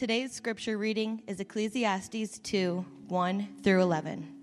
Today's 0.00 0.32
scripture 0.32 0.78
reading 0.78 1.22
is 1.26 1.40
Ecclesiastes 1.40 2.38
2 2.38 2.86
1 3.08 3.48
through 3.62 3.82
11. 3.82 4.34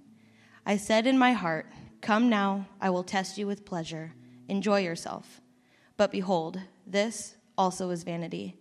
I 0.68 0.78
said 0.78 1.08
in 1.08 1.18
my 1.18 1.32
heart, 1.32 1.66
Come 2.00 2.30
now, 2.30 2.68
I 2.80 2.92
will 2.92 3.02
test 3.02 3.40
you 3.40 3.48
with 3.48 3.66
pleasure. 3.66 4.14
Enjoy 4.48 4.82
yourself. 4.82 5.42
But 5.98 6.12
behold, 6.12 6.60
this 6.86 7.38
also 7.58 7.90
is 7.90 8.04
vanity. 8.04 8.56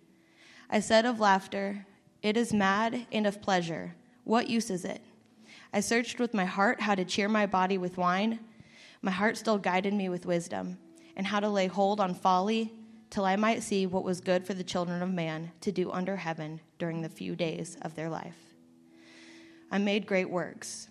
I 0.70 0.80
said 0.80 1.04
of 1.04 1.20
laughter, 1.20 1.84
It 2.22 2.38
is 2.38 2.54
mad, 2.54 3.06
and 3.12 3.26
of 3.26 3.42
pleasure, 3.42 3.94
what 4.24 4.48
use 4.48 4.70
is 4.70 4.86
it? 4.86 5.02
I 5.74 5.80
searched 5.80 6.18
with 6.18 6.32
my 6.32 6.46
heart 6.46 6.80
how 6.80 6.94
to 6.94 7.04
cheer 7.04 7.28
my 7.28 7.44
body 7.44 7.76
with 7.76 7.98
wine. 7.98 8.38
My 9.02 9.10
heart 9.10 9.36
still 9.36 9.58
guided 9.58 9.92
me 9.92 10.08
with 10.08 10.24
wisdom, 10.24 10.78
and 11.14 11.26
how 11.26 11.40
to 11.40 11.50
lay 11.50 11.66
hold 11.66 12.00
on 12.00 12.14
folly 12.14 12.72
till 13.10 13.24
I 13.24 13.36
might 13.36 13.62
see 13.62 13.86
what 13.86 14.04
was 14.04 14.20
good 14.20 14.46
for 14.46 14.54
the 14.54 14.64
children 14.64 15.02
of 15.02 15.12
man 15.12 15.52
to 15.60 15.72
do 15.72 15.90
under 15.90 16.16
heaven 16.16 16.60
during 16.78 17.02
the 17.02 17.08
few 17.08 17.36
days 17.36 17.76
of 17.82 17.94
their 17.94 18.08
life. 18.08 18.36
I 19.70 19.78
made 19.78 20.06
great 20.06 20.30
works. 20.30 20.88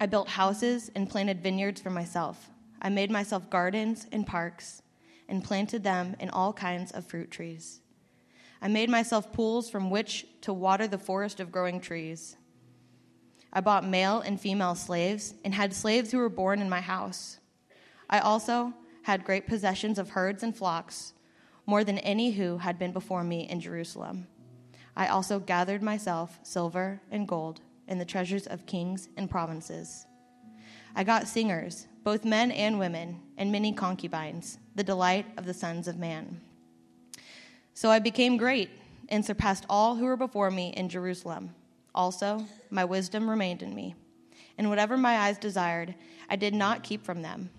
I 0.00 0.06
built 0.06 0.28
houses 0.28 0.90
and 0.94 1.08
planted 1.08 1.42
vineyards 1.42 1.80
for 1.80 1.90
myself. 1.90 2.50
I 2.80 2.88
made 2.88 3.10
myself 3.10 3.48
gardens 3.48 4.06
and 4.10 4.26
parks 4.26 4.82
and 5.28 5.44
planted 5.44 5.84
them 5.84 6.16
in 6.18 6.28
all 6.30 6.52
kinds 6.52 6.90
of 6.92 7.06
fruit 7.06 7.30
trees. 7.30 7.80
I 8.60 8.68
made 8.68 8.90
myself 8.90 9.32
pools 9.32 9.70
from 9.70 9.90
which 9.90 10.26
to 10.42 10.52
water 10.52 10.86
the 10.86 10.98
forest 10.98 11.40
of 11.40 11.52
growing 11.52 11.80
trees. 11.80 12.36
I 13.52 13.60
bought 13.60 13.86
male 13.86 14.20
and 14.20 14.40
female 14.40 14.74
slaves 14.74 15.34
and 15.44 15.54
had 15.54 15.74
slaves 15.74 16.10
who 16.10 16.18
were 16.18 16.28
born 16.28 16.60
in 16.60 16.70
my 16.70 16.80
house. 16.80 17.38
I 18.08 18.20
also 18.20 18.72
had 19.02 19.24
great 19.24 19.46
possessions 19.46 19.98
of 19.98 20.10
herds 20.10 20.42
and 20.42 20.56
flocks, 20.56 21.12
more 21.66 21.84
than 21.84 21.98
any 21.98 22.32
who 22.32 22.58
had 22.58 22.78
been 22.78 22.92
before 22.92 23.24
me 23.24 23.48
in 23.48 23.60
Jerusalem. 23.60 24.26
I 24.96 25.06
also 25.06 25.38
gathered 25.38 25.82
myself 25.82 26.38
silver 26.42 27.00
and 27.10 27.26
gold 27.26 27.60
and 27.88 28.00
the 28.00 28.04
treasures 28.04 28.46
of 28.46 28.66
kings 28.66 29.08
and 29.16 29.30
provinces. 29.30 30.06
I 30.94 31.04
got 31.04 31.26
singers, 31.26 31.86
both 32.04 32.24
men 32.24 32.50
and 32.50 32.78
women, 32.78 33.20
and 33.38 33.50
many 33.50 33.72
concubines, 33.72 34.58
the 34.74 34.84
delight 34.84 35.26
of 35.36 35.46
the 35.46 35.54
sons 35.54 35.88
of 35.88 35.98
man. 35.98 36.40
So 37.74 37.90
I 37.90 37.98
became 37.98 38.36
great 38.36 38.70
and 39.08 39.24
surpassed 39.24 39.64
all 39.68 39.96
who 39.96 40.04
were 40.04 40.16
before 40.16 40.50
me 40.50 40.74
in 40.76 40.88
Jerusalem. 40.88 41.54
Also, 41.94 42.46
my 42.70 42.84
wisdom 42.84 43.28
remained 43.28 43.62
in 43.62 43.74
me, 43.74 43.94
and 44.58 44.68
whatever 44.68 44.96
my 44.96 45.16
eyes 45.18 45.38
desired, 45.38 45.94
I 46.28 46.36
did 46.36 46.54
not 46.54 46.82
keep 46.82 47.04
from 47.04 47.22
them. 47.22 47.50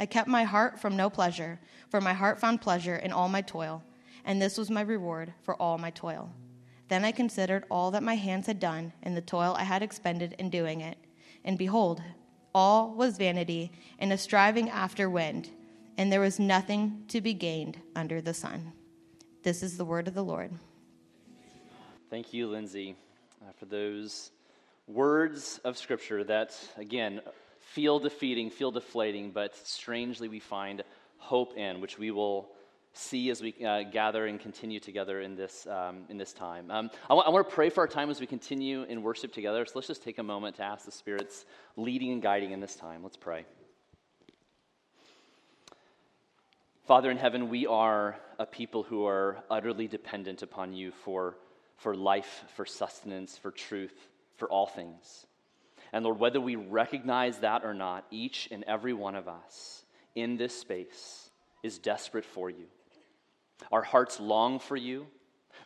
I 0.00 0.06
kept 0.06 0.28
my 0.28 0.44
heart 0.44 0.80
from 0.80 0.96
no 0.96 1.10
pleasure, 1.10 1.60
for 1.90 2.00
my 2.00 2.14
heart 2.14 2.40
found 2.40 2.62
pleasure 2.62 2.96
in 2.96 3.12
all 3.12 3.28
my 3.28 3.42
toil, 3.42 3.84
and 4.24 4.40
this 4.40 4.56
was 4.56 4.70
my 4.70 4.80
reward 4.80 5.34
for 5.42 5.54
all 5.60 5.76
my 5.76 5.90
toil. 5.90 6.32
Then 6.88 7.04
I 7.04 7.12
considered 7.12 7.64
all 7.70 7.90
that 7.90 8.02
my 8.02 8.16
hands 8.16 8.46
had 8.46 8.58
done 8.58 8.94
and 9.02 9.14
the 9.14 9.20
toil 9.20 9.54
I 9.58 9.64
had 9.64 9.82
expended 9.82 10.34
in 10.38 10.48
doing 10.48 10.80
it. 10.80 10.96
And 11.44 11.58
behold, 11.58 12.02
all 12.54 12.94
was 12.94 13.18
vanity 13.18 13.72
and 13.98 14.10
a 14.10 14.16
striving 14.16 14.70
after 14.70 15.10
wind, 15.10 15.50
and 15.98 16.10
there 16.10 16.20
was 16.20 16.40
nothing 16.40 17.04
to 17.08 17.20
be 17.20 17.34
gained 17.34 17.78
under 17.94 18.22
the 18.22 18.34
sun. 18.34 18.72
This 19.42 19.62
is 19.62 19.76
the 19.76 19.84
word 19.84 20.08
of 20.08 20.14
the 20.14 20.24
Lord. 20.24 20.50
Thank 22.08 22.32
you, 22.32 22.46
Lindsay, 22.48 22.96
uh, 23.42 23.52
for 23.58 23.66
those 23.66 24.30
words 24.88 25.60
of 25.62 25.76
Scripture 25.76 26.24
that, 26.24 26.58
again, 26.78 27.20
feel 27.74 28.00
defeating, 28.00 28.50
feel 28.50 28.72
deflating, 28.72 29.30
but 29.30 29.54
strangely 29.54 30.28
we 30.28 30.40
find 30.40 30.82
hope 31.18 31.56
in, 31.56 31.80
which 31.80 31.98
we 31.98 32.10
will 32.10 32.50
see 32.92 33.30
as 33.30 33.40
we 33.40 33.54
uh, 33.64 33.84
gather 33.84 34.26
and 34.26 34.40
continue 34.40 34.80
together 34.80 35.20
in 35.20 35.36
this, 35.36 35.68
um, 35.68 36.02
in 36.08 36.16
this 36.16 36.32
time. 36.32 36.68
Um, 36.70 36.90
I, 37.04 37.10
w- 37.10 37.24
I 37.24 37.30
want 37.30 37.48
to 37.48 37.54
pray 37.54 37.70
for 37.70 37.82
our 37.82 37.86
time 37.86 38.10
as 38.10 38.20
we 38.20 38.26
continue 38.26 38.82
in 38.82 39.02
worship 39.02 39.32
together. 39.32 39.64
So 39.66 39.72
let's 39.76 39.86
just 39.86 40.02
take 40.02 40.18
a 40.18 40.22
moment 40.22 40.56
to 40.56 40.64
ask 40.64 40.84
the 40.84 40.90
Spirit's 40.90 41.44
leading 41.76 42.10
and 42.10 42.20
guiding 42.20 42.50
in 42.50 42.58
this 42.58 42.74
time. 42.74 43.04
Let's 43.04 43.16
pray. 43.16 43.44
Father 46.86 47.08
in 47.12 47.18
heaven, 47.18 47.50
we 47.50 47.68
are 47.68 48.16
a 48.40 48.46
people 48.46 48.82
who 48.82 49.06
are 49.06 49.44
utterly 49.48 49.86
dependent 49.86 50.42
upon 50.42 50.72
you 50.72 50.90
for, 50.90 51.36
for 51.76 51.94
life, 51.94 52.42
for 52.56 52.66
sustenance, 52.66 53.38
for 53.38 53.52
truth, 53.52 54.08
for 54.34 54.50
all 54.50 54.66
things. 54.66 55.26
And 55.92 56.04
Lord, 56.04 56.18
whether 56.18 56.40
we 56.40 56.56
recognize 56.56 57.38
that 57.38 57.64
or 57.64 57.74
not, 57.74 58.06
each 58.10 58.48
and 58.50 58.64
every 58.64 58.92
one 58.92 59.16
of 59.16 59.28
us 59.28 59.84
in 60.14 60.36
this 60.36 60.58
space 60.58 61.30
is 61.62 61.78
desperate 61.78 62.24
for 62.24 62.48
you. 62.48 62.66
Our 63.72 63.82
hearts 63.82 64.20
long 64.20 64.58
for 64.58 64.76
you. 64.76 65.06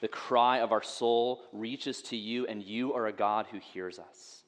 The 0.00 0.08
cry 0.08 0.58
of 0.60 0.72
our 0.72 0.82
soul 0.82 1.42
reaches 1.52 2.02
to 2.02 2.16
you, 2.16 2.46
and 2.46 2.62
you 2.62 2.94
are 2.94 3.06
a 3.06 3.12
God 3.12 3.46
who 3.50 3.58
hears 3.58 3.98
us. 3.98 4.42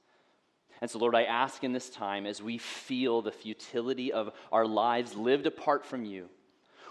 And 0.80 0.90
so, 0.90 0.98
Lord, 0.98 1.14
I 1.14 1.22
ask 1.22 1.64
in 1.64 1.72
this 1.72 1.88
time 1.88 2.26
as 2.26 2.42
we 2.42 2.58
feel 2.58 3.22
the 3.22 3.32
futility 3.32 4.12
of 4.12 4.30
our 4.52 4.66
lives 4.66 5.14
lived 5.14 5.46
apart 5.46 5.86
from 5.86 6.04
you, 6.04 6.28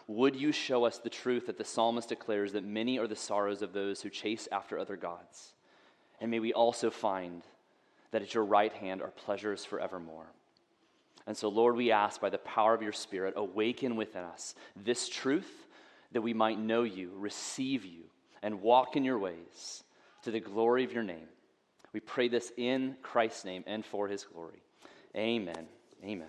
would 0.07 0.35
you 0.35 0.51
show 0.51 0.85
us 0.85 1.00
the 1.00 1.09
truth 1.09 1.47
that 1.47 1.57
the 1.57 1.63
psalmist 1.63 2.09
declares 2.09 2.53
that 2.53 2.63
many 2.63 3.00
are 3.00 3.07
the 3.07 3.16
sorrows 3.16 3.62
of 3.62 3.74
those 3.74 4.01
who 4.01 4.09
chase 4.09 4.47
after 4.51 4.78
other 4.78 4.95
gods? 4.95 5.53
And 6.22 6.31
may 6.31 6.40
we 6.40 6.53
also 6.53 6.90
find 6.90 7.44
that 8.12 8.22
at 8.22 8.34
your 8.34 8.46
right 8.46 8.74
hand 8.74 9.02
are 9.02 9.12
pleasures 9.12 9.66
forevermore. 9.66 10.28
And 11.28 11.36
so, 11.36 11.50
Lord, 11.50 11.76
we 11.76 11.92
ask 11.92 12.22
by 12.22 12.30
the 12.30 12.38
power 12.38 12.74
of 12.74 12.82
your 12.82 12.92
Spirit, 12.92 13.34
awaken 13.36 13.96
within 13.96 14.24
us 14.24 14.56
this 14.76 15.10
truth 15.10 15.66
that 16.12 16.22
we 16.22 16.34
might 16.34 16.60
know 16.60 16.84
you, 16.84 17.12
receive 17.16 17.84
you, 17.84 18.04
and 18.44 18.62
walk 18.62 18.96
in 18.96 19.04
your 19.04 19.18
ways 19.18 19.84
to 20.24 20.32
the 20.32 20.40
glory 20.40 20.84
of 20.84 20.94
your 20.94 21.04
name. 21.04 21.28
We 21.94 22.00
pray 22.00 22.28
this 22.28 22.52
in 22.58 22.96
Christ's 23.02 23.46
name 23.46 23.64
and 23.66 23.86
for 23.86 24.08
his 24.08 24.24
glory. 24.24 24.62
Amen. 25.16 25.68
Amen. 26.04 26.28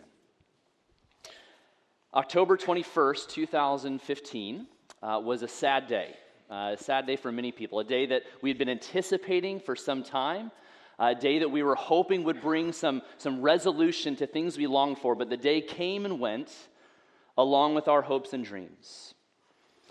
October 2.15 2.57
21st, 2.57 3.29
2015, 3.29 4.67
uh, 5.03 5.21
was 5.23 5.43
a 5.43 5.49
sad 5.49 5.87
day. 5.89 6.15
Uh, 6.49 6.75
a 6.75 6.77
sad 6.79 7.07
day 7.07 7.17
for 7.17 7.33
many 7.33 7.53
people, 7.53 7.81
a 7.81 7.85
day 7.85 8.07
that 8.07 8.23
we 8.41 8.49
had 8.49 8.57
been 8.57 8.69
anticipating 8.69 9.61
for 9.61 9.75
some 9.77 10.03
time 10.03 10.51
a 10.99 11.15
day 11.15 11.41
that 11.41 11.51
we 11.51 11.63
were 11.63 11.75
hoping 11.75 12.25
would 12.25 12.41
bring 12.41 12.73
some, 12.73 13.03
some 13.19 13.43
resolution 13.43 14.17
to 14.17 14.27
things 14.27 14.57
we 14.57 14.67
longed 14.67 14.99
for, 14.99 15.15
but 15.15 15.29
the 15.29 15.37
day 15.37 15.61
came 15.61 16.05
and 16.05 16.19
went 16.19 16.53
along 17.37 17.75
with 17.75 17.89
our 17.89 18.03
hopes 18.03 18.33
and 18.33 18.45
dreams. 18.45 19.15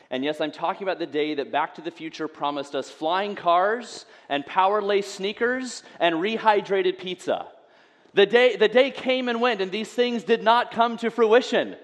And 0.10 0.24
yes, 0.24 0.40
I'm 0.40 0.52
talking 0.52 0.84
about 0.84 1.00
the 1.00 1.06
day 1.06 1.36
that 1.36 1.52
Back 1.52 1.76
to 1.76 1.82
the 1.82 1.92
Future 1.92 2.28
promised 2.28 2.76
us 2.76 2.90
flying 2.90 3.36
cars 3.36 4.06
and 4.30 4.46
power 4.46 4.82
lace 4.82 5.08
sneakers 5.08 5.84
and 6.00 6.16
rehydrated 6.16 6.98
pizza. 7.00 7.48
The 8.14 8.26
day, 8.26 8.56
the 8.56 8.68
day 8.68 8.92
came 8.92 9.28
and 9.28 9.42
went, 9.42 9.62
and 9.62 9.72
these 9.72 9.92
things 9.92 10.24
did 10.24 10.44
not 10.44 10.72
come 10.72 10.98
to 10.98 11.12
fruition. 11.12 11.76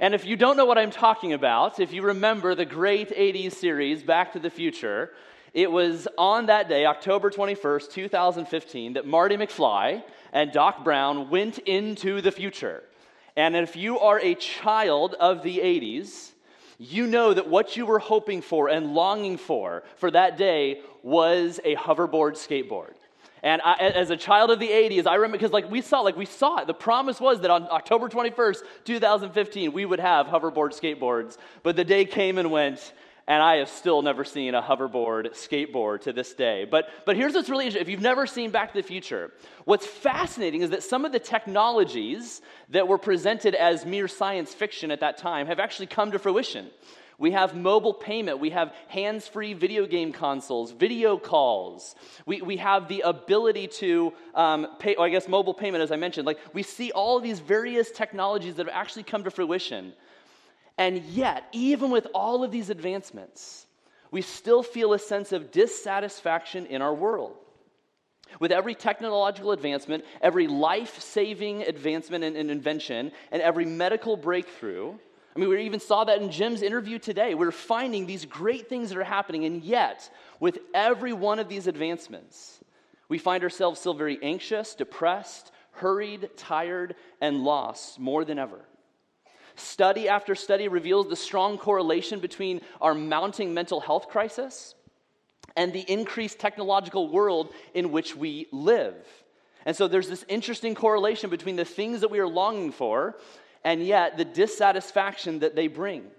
And 0.00 0.14
if 0.14 0.26
you 0.26 0.36
don't 0.36 0.56
know 0.56 0.64
what 0.64 0.78
I'm 0.78 0.90
talking 0.90 1.32
about, 1.32 1.78
if 1.78 1.92
you 1.92 2.02
remember 2.02 2.54
the 2.54 2.64
great 2.64 3.10
80s 3.10 3.52
series, 3.52 4.02
Back 4.02 4.32
to 4.32 4.40
the 4.40 4.50
Future, 4.50 5.10
it 5.54 5.70
was 5.70 6.08
on 6.16 6.46
that 6.46 6.68
day, 6.68 6.86
October 6.86 7.30
21st, 7.30 7.90
2015, 7.92 8.94
that 8.94 9.06
Marty 9.06 9.36
McFly 9.36 10.02
and 10.32 10.50
Doc 10.50 10.82
Brown 10.82 11.28
went 11.28 11.58
into 11.58 12.20
the 12.22 12.32
future. 12.32 12.82
And 13.36 13.54
if 13.56 13.76
you 13.76 13.98
are 13.98 14.18
a 14.20 14.34
child 14.34 15.14
of 15.14 15.42
the 15.42 15.58
80s, 15.58 16.32
you 16.78 17.06
know 17.06 17.32
that 17.34 17.48
what 17.48 17.76
you 17.76 17.86
were 17.86 17.98
hoping 17.98 18.42
for 18.42 18.68
and 18.68 18.94
longing 18.94 19.36
for 19.36 19.82
for 19.96 20.10
that 20.10 20.36
day 20.36 20.80
was 21.02 21.60
a 21.64 21.76
hoverboard 21.76 22.32
skateboard. 22.32 22.94
And 23.42 23.60
I, 23.62 23.74
as 23.74 24.10
a 24.10 24.16
child 24.16 24.50
of 24.50 24.60
the 24.60 24.68
80s, 24.68 25.06
I 25.06 25.16
remember 25.16 25.36
because 25.36 25.52
like 25.52 25.70
we 25.70 25.80
saw, 25.80 26.00
like 26.00 26.16
we 26.16 26.26
saw 26.26 26.58
it. 26.58 26.66
The 26.66 26.74
promise 26.74 27.20
was 27.20 27.40
that 27.40 27.50
on 27.50 27.66
October 27.70 28.08
21st, 28.08 28.58
2015, 28.84 29.72
we 29.72 29.84
would 29.84 29.98
have 29.98 30.26
hoverboard 30.26 30.78
skateboards. 30.78 31.36
But 31.62 31.74
the 31.74 31.84
day 31.84 32.04
came 32.04 32.38
and 32.38 32.50
went, 32.52 32.92
and 33.32 33.42
I 33.42 33.56
have 33.56 33.70
still 33.70 34.02
never 34.02 34.24
seen 34.24 34.54
a 34.54 34.60
hoverboard 34.60 35.30
skateboard 35.30 36.02
to 36.02 36.12
this 36.12 36.34
day. 36.34 36.66
But, 36.70 36.88
but 37.06 37.16
here's 37.16 37.32
what's 37.32 37.48
really 37.48 37.64
interesting. 37.64 37.80
If 37.80 37.88
you've 37.88 38.02
never 38.02 38.26
seen 38.26 38.50
Back 38.50 38.74
to 38.74 38.82
the 38.82 38.86
Future, 38.86 39.32
what's 39.64 39.86
fascinating 39.86 40.60
is 40.60 40.68
that 40.68 40.82
some 40.82 41.06
of 41.06 41.12
the 41.12 41.18
technologies 41.18 42.42
that 42.68 42.86
were 42.86 42.98
presented 42.98 43.54
as 43.54 43.86
mere 43.86 44.06
science 44.06 44.52
fiction 44.52 44.90
at 44.90 45.00
that 45.00 45.16
time 45.16 45.46
have 45.46 45.58
actually 45.60 45.86
come 45.86 46.10
to 46.10 46.18
fruition. 46.18 46.68
We 47.16 47.30
have 47.30 47.56
mobile 47.56 47.94
payment. 47.94 48.38
We 48.38 48.50
have 48.50 48.74
hands 48.88 49.26
free 49.26 49.54
video 49.54 49.86
game 49.86 50.12
consoles, 50.12 50.72
video 50.72 51.16
calls. 51.16 51.94
We, 52.26 52.42
we 52.42 52.58
have 52.58 52.86
the 52.86 53.00
ability 53.00 53.68
to 53.68 54.12
um, 54.34 54.66
pay, 54.78 54.94
I 54.96 55.08
guess, 55.08 55.26
mobile 55.26 55.54
payment, 55.54 55.82
as 55.82 55.90
I 55.90 55.96
mentioned. 55.96 56.26
Like, 56.26 56.38
we 56.52 56.62
see 56.62 56.92
all 56.92 57.16
of 57.16 57.22
these 57.22 57.40
various 57.40 57.90
technologies 57.92 58.56
that 58.56 58.66
have 58.66 58.74
actually 58.74 59.04
come 59.04 59.24
to 59.24 59.30
fruition. 59.30 59.94
And 60.78 60.98
yet, 61.04 61.44
even 61.52 61.90
with 61.90 62.06
all 62.14 62.44
of 62.44 62.50
these 62.50 62.70
advancements, 62.70 63.66
we 64.10 64.22
still 64.22 64.62
feel 64.62 64.92
a 64.92 64.98
sense 64.98 65.32
of 65.32 65.50
dissatisfaction 65.50 66.66
in 66.66 66.82
our 66.82 66.94
world. 66.94 67.36
With 68.40 68.52
every 68.52 68.74
technological 68.74 69.52
advancement, 69.52 70.04
every 70.20 70.46
life 70.46 71.00
saving 71.00 71.62
advancement 71.62 72.24
and, 72.24 72.36
and, 72.36 72.50
invention, 72.50 73.12
and 73.30 73.42
every 73.42 73.66
medical 73.66 74.16
breakthrough, 74.16 74.94
I 75.34 75.38
mean, 75.38 75.48
we 75.48 75.62
even 75.62 75.80
saw 75.80 76.04
that 76.04 76.20
in 76.20 76.30
Jim's 76.30 76.62
interview 76.62 76.98
today. 76.98 77.34
We're 77.34 77.52
finding 77.52 78.06
these 78.06 78.24
great 78.24 78.68
things 78.68 78.90
that 78.90 78.98
are 78.98 79.04
happening, 79.04 79.44
and 79.44 79.62
yet, 79.62 80.10
with 80.40 80.58
every 80.74 81.12
one 81.12 81.38
of 81.38 81.48
these 81.48 81.66
advancements, 81.66 82.60
we 83.08 83.18
find 83.18 83.42
ourselves 83.42 83.80
still 83.80 83.94
very 83.94 84.18
anxious, 84.22 84.74
depressed, 84.74 85.50
hurried, 85.72 86.30
tired, 86.36 86.96
and 87.20 87.44
lost 87.44 87.98
more 87.98 88.24
than 88.24 88.38
ever. 88.38 88.60
Study 89.56 90.08
after 90.08 90.34
study 90.34 90.68
reveals 90.68 91.08
the 91.08 91.16
strong 91.16 91.58
correlation 91.58 92.20
between 92.20 92.60
our 92.80 92.94
mounting 92.94 93.54
mental 93.54 93.80
health 93.80 94.08
crisis 94.08 94.74
and 95.56 95.72
the 95.72 95.80
increased 95.80 96.38
technological 96.38 97.08
world 97.08 97.52
in 97.74 97.92
which 97.92 98.16
we 98.16 98.46
live. 98.52 98.94
And 99.66 99.76
so 99.76 99.88
there's 99.88 100.08
this 100.08 100.24
interesting 100.28 100.74
correlation 100.74 101.30
between 101.30 101.56
the 101.56 101.64
things 101.64 102.00
that 102.00 102.10
we 102.10 102.18
are 102.18 102.28
longing 102.28 102.72
for 102.72 103.16
and 103.64 103.84
yet 103.84 104.16
the 104.16 104.24
dissatisfaction 104.24 105.40
that 105.40 105.54
they 105.54 105.68
bring. 105.68 106.10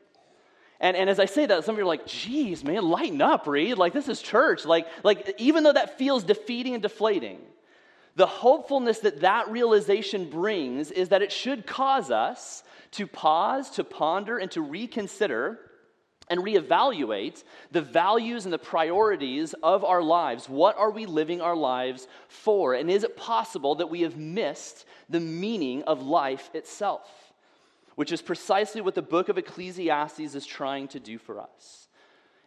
And, 0.80 0.98
and 0.98 1.10
as 1.10 1.20
I 1.20 1.26
say 1.26 1.46
that, 1.46 1.64
some 1.64 1.76
of 1.76 1.80
you 1.80 1.86
are 1.86 1.88
like, 1.88 2.06
geez, 2.06 2.64
man, 2.64 2.84
lighten 2.84 3.22
up, 3.22 3.48
Reed. 3.48 3.78
Like, 3.78 3.94
this 3.94 4.10
is 4.10 4.22
church. 4.22 4.66
Like, 4.66 4.88
like, 5.04 5.34
even 5.38 5.64
though 5.64 5.74
that 5.74 5.98
feels 5.98 6.24
defeating 6.24 6.74
and 6.74 6.84
deflating, 6.84 7.40
the 8.16 8.28
hopefulness 8.28 9.00
that 9.00 9.22
that 9.22 9.50
realization 9.50 10.30
brings 10.30 10.92
is 10.92 11.10
that 11.10 11.22
it 11.22 11.32
should 11.32 11.66
cause 11.66 12.12
us 12.12 12.64
to 12.92 13.08
pause, 13.08 13.72
to 13.72 13.84
ponder, 13.84 14.38
and 14.38 14.52
to 14.52 14.62
reconsider 14.62 15.60
and 16.30 16.42
reevaluate 16.42 17.44
the 17.72 17.82
values 17.82 18.46
and 18.46 18.54
the 18.54 18.60
priorities 18.60 19.54
of 19.64 19.84
our 19.84 20.02
lives. 20.02 20.48
What 20.48 20.78
are 20.78 20.92
we 20.92 21.06
living 21.06 21.42
our 21.42 21.56
lives 21.56 22.08
for? 22.28 22.74
And 22.76 22.90
is 22.90 23.04
it 23.04 23.18
possible 23.18 23.76
that 23.76 23.90
we 23.90 24.02
have 24.02 24.16
missed 24.16 24.86
the 25.10 25.20
meaning 25.20 25.84
of 25.84 26.02
life 26.04 26.50
itself? 26.54 27.10
Which 27.96 28.12
is 28.12 28.22
precisely 28.22 28.82
what 28.82 28.96
the 28.96 29.02
book 29.02 29.30
of 29.30 29.38
Ecclesiastes 29.38 30.36
is 30.36 30.46
trying 30.46 30.88
to 30.90 31.00
do 31.00 31.18
for 31.18 31.40
us. 31.40 31.83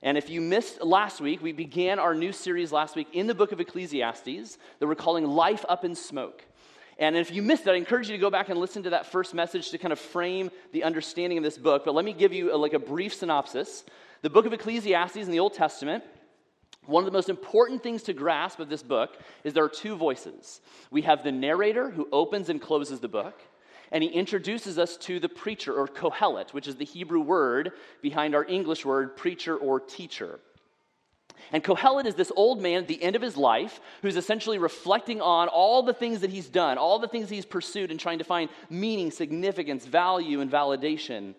And 0.06 0.16
if 0.16 0.30
you 0.30 0.40
missed 0.40 0.80
last 0.82 1.20
week, 1.20 1.42
we 1.42 1.50
began 1.50 1.98
our 1.98 2.14
new 2.14 2.30
series 2.30 2.70
last 2.70 2.94
week 2.94 3.08
in 3.12 3.26
the 3.26 3.34
book 3.34 3.50
of 3.50 3.58
Ecclesiastes 3.58 4.56
that 4.78 4.86
we're 4.86 4.94
calling 4.94 5.26
Life 5.26 5.64
Up 5.68 5.84
in 5.84 5.96
Smoke. 5.96 6.44
And 6.96 7.16
if 7.16 7.32
you 7.32 7.42
missed 7.42 7.64
that, 7.64 7.74
I 7.74 7.76
encourage 7.76 8.08
you 8.08 8.14
to 8.14 8.20
go 8.20 8.30
back 8.30 8.48
and 8.48 8.56
listen 8.56 8.84
to 8.84 8.90
that 8.90 9.06
first 9.06 9.34
message 9.34 9.70
to 9.70 9.78
kind 9.78 9.92
of 9.92 9.98
frame 9.98 10.52
the 10.70 10.84
understanding 10.84 11.38
of 11.38 11.42
this 11.42 11.58
book. 11.58 11.84
But 11.84 11.96
let 11.96 12.04
me 12.04 12.12
give 12.12 12.32
you 12.32 12.54
a, 12.54 12.56
like 12.56 12.72
a 12.72 12.78
brief 12.78 13.14
synopsis. 13.14 13.82
The 14.22 14.30
book 14.30 14.46
of 14.46 14.52
Ecclesiastes 14.52 15.16
in 15.16 15.32
the 15.32 15.40
Old 15.40 15.54
Testament, 15.54 16.04
one 16.84 17.02
of 17.02 17.06
the 17.06 17.18
most 17.18 17.28
important 17.28 17.82
things 17.82 18.04
to 18.04 18.12
grasp 18.12 18.60
of 18.60 18.68
this 18.68 18.84
book 18.84 19.18
is 19.42 19.54
there 19.54 19.64
are 19.64 19.68
two 19.68 19.96
voices. 19.96 20.60
We 20.92 21.02
have 21.02 21.24
the 21.24 21.32
narrator 21.32 21.90
who 21.90 22.08
opens 22.12 22.48
and 22.48 22.62
closes 22.62 23.00
the 23.00 23.08
book, 23.08 23.42
and 23.92 24.02
he 24.02 24.10
introduces 24.10 24.78
us 24.78 24.96
to 24.98 25.20
the 25.20 25.28
preacher 25.28 25.72
or 25.72 25.86
kohelet, 25.86 26.52
which 26.52 26.68
is 26.68 26.76
the 26.76 26.84
Hebrew 26.84 27.20
word 27.20 27.72
behind 28.02 28.34
our 28.34 28.44
English 28.44 28.84
word 28.84 29.16
preacher 29.16 29.56
or 29.56 29.80
teacher. 29.80 30.40
And 31.52 31.62
Kohelet 31.62 32.06
is 32.06 32.14
this 32.14 32.32
old 32.34 32.60
man 32.60 32.78
at 32.78 32.88
the 32.88 33.02
end 33.02 33.14
of 33.14 33.22
his 33.22 33.36
life 33.36 33.80
who's 34.02 34.16
essentially 34.16 34.58
reflecting 34.58 35.20
on 35.20 35.48
all 35.48 35.82
the 35.82 35.92
things 35.92 36.20
that 36.20 36.30
he's 36.30 36.48
done, 36.48 36.78
all 36.78 36.98
the 36.98 37.08
things 37.08 37.28
he's 37.28 37.46
pursued, 37.46 37.90
and 37.90 38.00
trying 38.00 38.18
to 38.18 38.24
find 38.24 38.50
meaning, 38.68 39.10
significance, 39.10 39.86
value, 39.86 40.40
and 40.40 40.50
validation. 40.50 41.34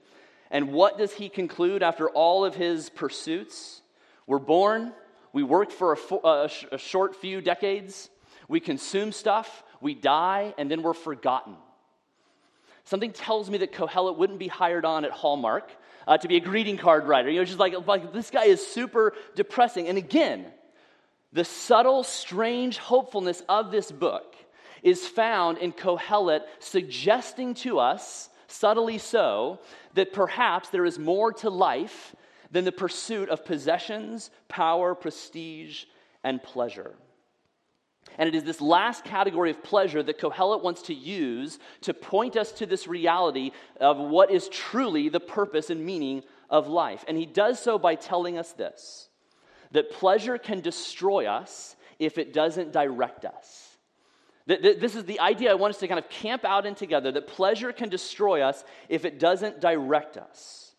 And 0.49 0.71
what 0.71 0.97
does 0.97 1.13
he 1.13 1.29
conclude 1.29 1.83
after 1.83 2.09
all 2.09 2.45
of 2.45 2.55
his 2.55 2.89
pursuits? 2.89 3.81
We're 4.25 4.39
born, 4.39 4.93
we 5.33 5.43
work 5.43 5.71
for 5.71 5.93
a, 5.93 6.27
a, 6.27 6.49
a 6.73 6.77
short 6.77 7.15
few 7.15 7.41
decades, 7.41 8.09
we 8.47 8.59
consume 8.59 9.11
stuff, 9.11 9.63
we 9.81 9.93
die, 9.93 10.53
and 10.57 10.71
then 10.71 10.83
we're 10.83 10.93
forgotten. 10.93 11.55
Something 12.87 13.11
tells 13.11 13.49
me 13.49 13.57
that 13.57 13.73
Kohelet 13.73 14.17
wouldn't 14.17 14.39
be 14.39 14.47
hired 14.47 14.85
on 14.85 15.03
at 15.03 15.11
Hallmark 15.11 15.69
uh, 16.07 16.17
to 16.19 16.27
be 16.29 16.37
a 16.37 16.39
greeting 16.39 16.77
card 16.77 17.05
writer. 17.05 17.29
You 17.29 17.39
know, 17.39 17.43
just 17.43 17.59
like, 17.59 17.85
like 17.85 18.13
this 18.13 18.31
guy 18.31 18.45
is 18.45 18.65
super 18.65 19.13
depressing. 19.35 19.89
And 19.89 19.97
again, 19.97 20.45
the 21.33 21.43
subtle, 21.43 22.05
strange 22.05 22.77
hopefulness 22.77 23.43
of 23.49 23.71
this 23.71 23.91
book 23.91 24.37
is 24.83 25.05
found 25.05 25.57
in 25.57 25.73
Kohelet 25.73 26.43
suggesting 26.59 27.55
to 27.55 27.79
us, 27.79 28.29
subtly 28.47 28.99
so, 28.99 29.59
that 29.95 30.13
perhaps 30.13 30.69
there 30.69 30.85
is 30.85 30.97
more 30.97 31.33
to 31.33 31.49
life 31.49 32.15
than 32.51 32.63
the 32.63 32.71
pursuit 32.71 33.27
of 33.27 33.43
possessions, 33.43 34.31
power, 34.47 34.95
prestige, 34.95 35.83
and 36.23 36.41
pleasure. 36.41 36.95
And 38.17 38.27
it 38.27 38.35
is 38.35 38.43
this 38.43 38.61
last 38.61 39.03
category 39.03 39.51
of 39.51 39.63
pleasure 39.63 40.01
that 40.01 40.19
Kohelet 40.19 40.63
wants 40.63 40.83
to 40.83 40.93
use 40.93 41.59
to 41.81 41.93
point 41.93 42.35
us 42.35 42.51
to 42.53 42.65
this 42.65 42.87
reality 42.87 43.51
of 43.79 43.97
what 43.97 44.31
is 44.31 44.49
truly 44.49 45.09
the 45.09 45.19
purpose 45.19 45.69
and 45.69 45.85
meaning 45.85 46.23
of 46.49 46.67
life. 46.67 47.05
And 47.07 47.15
he 47.17 47.25
does 47.25 47.59
so 47.59 47.77
by 47.77 47.95
telling 47.95 48.37
us 48.37 48.53
this 48.53 49.09
that 49.71 49.91
pleasure 49.91 50.37
can 50.37 50.61
destroy 50.61 51.25
us 51.25 51.75
if 51.99 52.17
it 52.17 52.33
doesn't 52.33 52.71
direct 52.71 53.25
us. 53.25 53.77
This 54.45 54.95
is 54.95 55.03
the 55.03 55.19
idea 55.19 55.51
I 55.51 55.55
want 55.55 55.73
us 55.73 55.79
to 55.81 55.89
kind 55.89 55.99
of 55.99 56.07
camp 56.09 56.45
out 56.45 56.65
in 56.65 56.73
together 56.73 57.11
that 57.11 57.27
pleasure 57.27 57.73
can 57.73 57.89
destroy 57.89 58.41
us 58.41 58.63
if 58.87 59.03
it 59.03 59.19
doesn't 59.19 59.59
direct 59.59 60.15
us. 60.15 60.71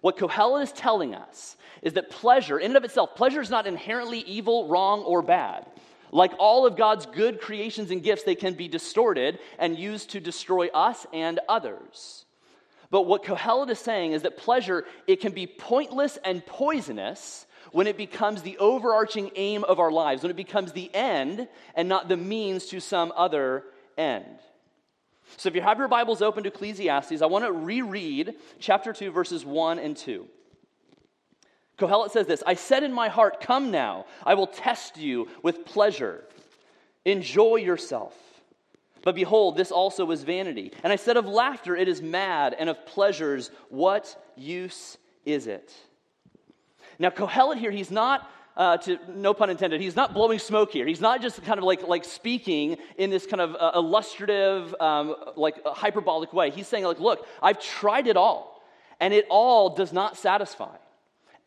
What 0.00 0.16
Kohelet 0.16 0.64
is 0.64 0.72
telling 0.72 1.14
us 1.14 1.56
is 1.80 1.92
that 1.92 2.10
pleasure, 2.10 2.58
in 2.58 2.72
and 2.72 2.76
of 2.76 2.82
itself, 2.84 3.14
pleasure 3.14 3.40
is 3.40 3.50
not 3.50 3.68
inherently 3.68 4.18
evil, 4.20 4.68
wrong, 4.68 5.02
or 5.02 5.22
bad. 5.22 5.64
Like 6.12 6.32
all 6.38 6.66
of 6.66 6.76
God's 6.76 7.06
good 7.06 7.40
creations 7.40 7.90
and 7.90 8.02
gifts, 8.02 8.22
they 8.22 8.34
can 8.34 8.54
be 8.54 8.68
distorted 8.68 9.38
and 9.58 9.78
used 9.78 10.10
to 10.10 10.20
destroy 10.20 10.68
us 10.68 11.06
and 11.12 11.40
others. 11.48 12.24
But 12.90 13.02
what 13.02 13.24
Kohelet 13.24 13.70
is 13.70 13.78
saying 13.78 14.12
is 14.12 14.22
that 14.22 14.38
pleasure, 14.38 14.84
it 15.06 15.20
can 15.20 15.32
be 15.32 15.46
pointless 15.46 16.18
and 16.24 16.44
poisonous 16.44 17.46
when 17.72 17.86
it 17.86 17.96
becomes 17.96 18.42
the 18.42 18.56
overarching 18.58 19.30
aim 19.36 19.64
of 19.64 19.78
our 19.78 19.90
lives, 19.90 20.22
when 20.22 20.30
it 20.30 20.36
becomes 20.36 20.72
the 20.72 20.90
end 20.94 21.48
and 21.74 21.88
not 21.88 22.08
the 22.08 22.16
means 22.16 22.66
to 22.66 22.80
some 22.80 23.12
other 23.14 23.64
end. 23.98 24.38
So 25.36 25.48
if 25.48 25.54
you 25.54 25.60
have 25.60 25.78
your 25.78 25.88
Bibles 25.88 26.22
open 26.22 26.44
to 26.44 26.48
Ecclesiastes, 26.48 27.20
I 27.20 27.26
want 27.26 27.44
to 27.44 27.52
reread 27.52 28.34
chapter 28.58 28.94
2, 28.94 29.10
verses 29.10 29.44
1 29.44 29.78
and 29.78 29.94
2. 29.94 30.26
Kohelet 31.78 32.10
says 32.10 32.26
this 32.26 32.42
I 32.46 32.54
said 32.54 32.82
in 32.82 32.92
my 32.92 33.08
heart, 33.08 33.40
Come 33.40 33.70
now, 33.70 34.06
I 34.24 34.34
will 34.34 34.46
test 34.46 34.96
you 34.98 35.28
with 35.42 35.64
pleasure. 35.64 36.24
Enjoy 37.04 37.56
yourself. 37.56 38.14
But 39.02 39.14
behold, 39.14 39.56
this 39.56 39.70
also 39.70 40.10
is 40.10 40.24
vanity. 40.24 40.72
And 40.82 40.92
I 40.92 40.96
said 40.96 41.16
of 41.16 41.24
laughter, 41.24 41.76
it 41.76 41.88
is 41.88 42.02
mad, 42.02 42.54
and 42.58 42.68
of 42.68 42.84
pleasures, 42.84 43.50
what 43.68 44.14
use 44.36 44.98
is 45.24 45.46
it? 45.46 45.72
Now, 46.98 47.10
Kohelet 47.10 47.58
here, 47.58 47.70
he's 47.70 47.92
not, 47.92 48.28
uh, 48.56 48.76
to, 48.78 48.98
no 49.08 49.32
pun 49.32 49.50
intended, 49.50 49.80
he's 49.80 49.94
not 49.94 50.12
blowing 50.14 50.40
smoke 50.40 50.72
here. 50.72 50.84
He's 50.84 51.00
not 51.00 51.22
just 51.22 51.42
kind 51.44 51.58
of 51.58 51.64
like, 51.64 51.86
like 51.86 52.04
speaking 52.04 52.76
in 52.98 53.08
this 53.08 53.24
kind 53.24 53.40
of 53.40 53.54
uh, 53.54 53.70
illustrative, 53.76 54.74
um, 54.80 55.14
like 55.36 55.64
hyperbolic 55.64 56.32
way. 56.32 56.50
He's 56.50 56.66
saying, 56.66 56.84
like, 56.84 56.98
look, 56.98 57.24
I've 57.40 57.60
tried 57.60 58.08
it 58.08 58.16
all, 58.16 58.62
and 58.98 59.14
it 59.14 59.26
all 59.30 59.76
does 59.76 59.92
not 59.92 60.16
satisfy. 60.16 60.76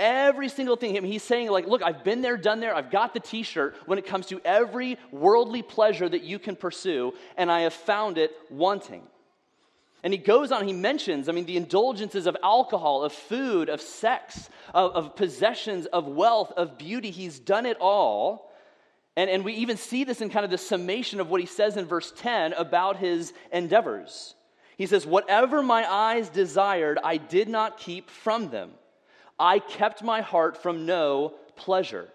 Every 0.01 0.49
single 0.49 0.77
thing. 0.77 1.03
He's 1.03 1.21
saying, 1.21 1.51
like, 1.51 1.67
look, 1.67 1.83
I've 1.83 2.03
been 2.03 2.23
there, 2.23 2.35
done 2.35 2.59
there. 2.59 2.75
I've 2.75 2.89
got 2.89 3.13
the 3.13 3.19
t 3.19 3.43
shirt 3.43 3.75
when 3.85 3.99
it 3.99 4.07
comes 4.07 4.25
to 4.27 4.41
every 4.43 4.97
worldly 5.11 5.61
pleasure 5.61 6.09
that 6.09 6.23
you 6.23 6.39
can 6.39 6.55
pursue, 6.55 7.13
and 7.37 7.51
I 7.51 7.61
have 7.61 7.73
found 7.73 8.17
it 8.17 8.35
wanting. 8.49 9.03
And 10.03 10.11
he 10.11 10.17
goes 10.17 10.51
on, 10.51 10.67
he 10.67 10.73
mentions, 10.73 11.29
I 11.29 11.33
mean, 11.33 11.45
the 11.45 11.55
indulgences 11.55 12.25
of 12.25 12.35
alcohol, 12.41 13.03
of 13.03 13.13
food, 13.13 13.69
of 13.69 13.79
sex, 13.79 14.49
of, 14.73 14.91
of 14.93 15.15
possessions, 15.15 15.85
of 15.85 16.07
wealth, 16.07 16.51
of 16.57 16.79
beauty. 16.79 17.11
He's 17.11 17.37
done 17.37 17.67
it 17.67 17.77
all. 17.79 18.51
And, 19.15 19.29
and 19.29 19.45
we 19.45 19.53
even 19.53 19.77
see 19.77 20.03
this 20.03 20.19
in 20.19 20.31
kind 20.31 20.45
of 20.45 20.49
the 20.49 20.57
summation 20.57 21.19
of 21.19 21.29
what 21.29 21.41
he 21.41 21.45
says 21.45 21.77
in 21.77 21.85
verse 21.85 22.11
10 22.17 22.53
about 22.53 22.97
his 22.97 23.33
endeavors. 23.51 24.33
He 24.77 24.87
says, 24.87 25.05
Whatever 25.05 25.61
my 25.61 25.87
eyes 25.87 26.29
desired, 26.29 26.97
I 27.03 27.17
did 27.17 27.47
not 27.47 27.77
keep 27.77 28.09
from 28.09 28.49
them. 28.49 28.71
I 29.41 29.59
kept 29.59 30.03
my 30.03 30.21
heart 30.21 30.61
from 30.61 30.85
no 30.85 31.33
pleasure. 31.55 32.07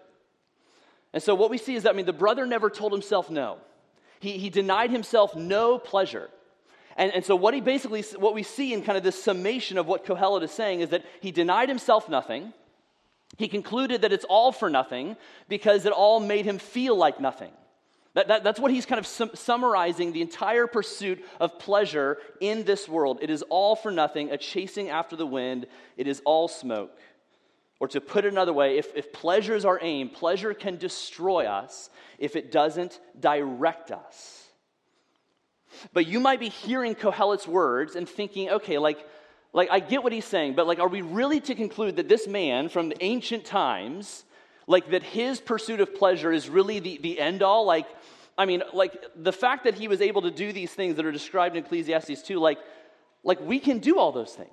And 1.13 1.21
so 1.21 1.35
what 1.35 1.49
we 1.49 1.57
see 1.57 1.75
is 1.75 1.83
that, 1.83 1.89
I 1.89 1.93
mean, 1.93 2.05
the 2.05 2.13
brother 2.13 2.45
never 2.45 2.69
told 2.69 2.93
himself 2.93 3.29
no. 3.29 3.57
He, 4.19 4.37
he 4.37 4.49
denied 4.49 4.91
himself 4.91 5.35
no 5.35 5.77
pleasure. 5.77 6.29
And, 6.95 7.11
and 7.13 7.25
so 7.25 7.35
what 7.35 7.53
he 7.53 7.61
basically, 7.61 8.01
what 8.17 8.33
we 8.33 8.43
see 8.43 8.73
in 8.73 8.81
kind 8.81 8.97
of 8.97 9.03
this 9.03 9.21
summation 9.21 9.77
of 9.77 9.85
what 9.87 10.05
Kohelet 10.05 10.41
is 10.43 10.51
saying 10.51 10.81
is 10.81 10.89
that 10.89 11.05
he 11.21 11.31
denied 11.31 11.69
himself 11.69 12.09
nothing. 12.09 12.53
He 13.37 13.47
concluded 13.47 14.01
that 14.01 14.13
it's 14.13 14.25
all 14.25 14.51
for 14.51 14.69
nothing 14.69 15.17
because 15.49 15.85
it 15.85 15.91
all 15.91 16.19
made 16.19 16.45
him 16.45 16.57
feel 16.57 16.95
like 16.95 17.19
nothing. 17.19 17.51
That, 18.17 18.29
that, 18.29 18.43
that's 18.43 18.59
what 18.59 18.71
he's 18.71 18.87
kind 18.87 18.97
of 18.97 19.05
sum, 19.05 19.29
summarizing 19.35 20.11
the 20.11 20.23
entire 20.23 20.65
pursuit 20.65 21.23
of 21.39 21.59
pleasure 21.59 22.17
in 22.41 22.63
this 22.63 22.89
world. 22.89 23.19
It 23.21 23.29
is 23.29 23.43
all 23.43 23.75
for 23.75 23.91
nothing, 23.91 24.31
a 24.31 24.39
chasing 24.39 24.89
after 24.89 25.15
the 25.15 25.27
wind. 25.27 25.67
It 25.97 26.07
is 26.07 26.19
all 26.25 26.47
smoke. 26.47 26.97
Or 27.79 27.87
to 27.89 28.01
put 28.01 28.25
it 28.25 28.31
another 28.31 28.53
way, 28.53 28.77
if, 28.77 28.95
if 28.95 29.13
pleasure 29.13 29.55
is 29.55 29.65
our 29.65 29.79
aim, 29.81 30.09
pleasure 30.09 30.53
can 30.53 30.77
destroy 30.77 31.45
us 31.45 31.89
if 32.17 32.35
it 32.35 32.51
doesn't 32.51 32.99
direct 33.19 33.91
us. 33.91 34.45
But 35.93 36.07
you 36.07 36.19
might 36.19 36.39
be 36.39 36.49
hearing 36.49 36.95
Kohelet's 36.95 37.47
words 37.47 37.95
and 37.95 38.09
thinking, 38.09 38.49
okay, 38.49 38.77
like, 38.79 39.05
like 39.53 39.69
I 39.71 39.79
get 39.79 40.03
what 40.03 40.11
he's 40.11 40.25
saying, 40.25 40.55
but 40.55 40.65
like, 40.65 40.79
are 40.79 40.87
we 40.87 41.01
really 41.01 41.39
to 41.41 41.55
conclude 41.55 41.97
that 41.97 42.09
this 42.09 42.27
man 42.27 42.69
from 42.69 42.93
ancient 42.99 43.45
times, 43.45 44.23
like 44.65 44.89
that 44.89 45.03
his 45.03 45.39
pursuit 45.39 45.79
of 45.79 45.93
pleasure 45.95 46.31
is 46.31 46.49
really 46.49 46.79
the, 46.79 46.97
the 46.97 47.19
end 47.19 47.43
all? 47.43 47.65
Like, 47.65 47.87
I 48.37 48.45
mean, 48.45 48.63
like 48.73 49.03
the 49.15 49.31
fact 49.31 49.65
that 49.65 49.75
he 49.75 49.87
was 49.87 50.01
able 50.01 50.23
to 50.23 50.31
do 50.31 50.51
these 50.51 50.71
things 50.71 50.95
that 50.95 51.05
are 51.05 51.11
described 51.11 51.55
in 51.55 51.63
Ecclesiastes 51.63 52.23
2, 52.23 52.39
like, 52.39 52.57
like 53.23 53.39
we 53.41 53.59
can 53.59 53.79
do 53.79 53.99
all 53.99 54.11
those 54.11 54.33
things. 54.33 54.49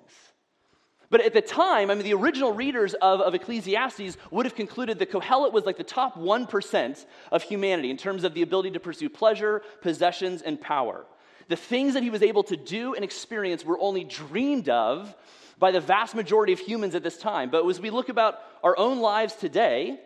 But 1.14 1.24
at 1.24 1.32
the 1.32 1.40
time, 1.40 1.92
I 1.92 1.94
mean, 1.94 2.02
the 2.02 2.14
original 2.14 2.50
readers 2.50 2.94
of, 2.94 3.20
of 3.20 3.36
Ecclesiastes 3.36 4.16
would 4.32 4.46
have 4.46 4.56
concluded 4.56 4.98
that 4.98 5.12
Kohelet 5.12 5.52
was 5.52 5.64
like 5.64 5.76
the 5.76 5.84
top 5.84 6.16
1% 6.18 7.04
of 7.30 7.42
humanity 7.44 7.90
in 7.90 7.96
terms 7.96 8.24
of 8.24 8.34
the 8.34 8.42
ability 8.42 8.72
to 8.72 8.80
pursue 8.80 9.08
pleasure, 9.08 9.62
possessions, 9.80 10.42
and 10.42 10.60
power. 10.60 11.06
The 11.46 11.54
things 11.54 11.94
that 11.94 12.02
he 12.02 12.10
was 12.10 12.24
able 12.24 12.42
to 12.42 12.56
do 12.56 12.96
and 12.96 13.04
experience 13.04 13.64
were 13.64 13.78
only 13.78 14.02
dreamed 14.02 14.68
of 14.68 15.14
by 15.56 15.70
the 15.70 15.80
vast 15.80 16.16
majority 16.16 16.52
of 16.52 16.58
humans 16.58 16.96
at 16.96 17.04
this 17.04 17.16
time. 17.16 17.48
But 17.48 17.64
as 17.64 17.78
we 17.78 17.90
look 17.90 18.08
about 18.08 18.40
our 18.64 18.76
own 18.76 18.98
lives 18.98 19.36
today, 19.36 20.00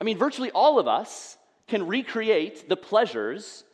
I 0.00 0.04
mean, 0.04 0.16
virtually 0.16 0.52
all 0.52 0.78
of 0.78 0.86
us 0.86 1.38
can 1.66 1.88
recreate 1.88 2.68
the 2.68 2.76
pleasures 2.76 3.64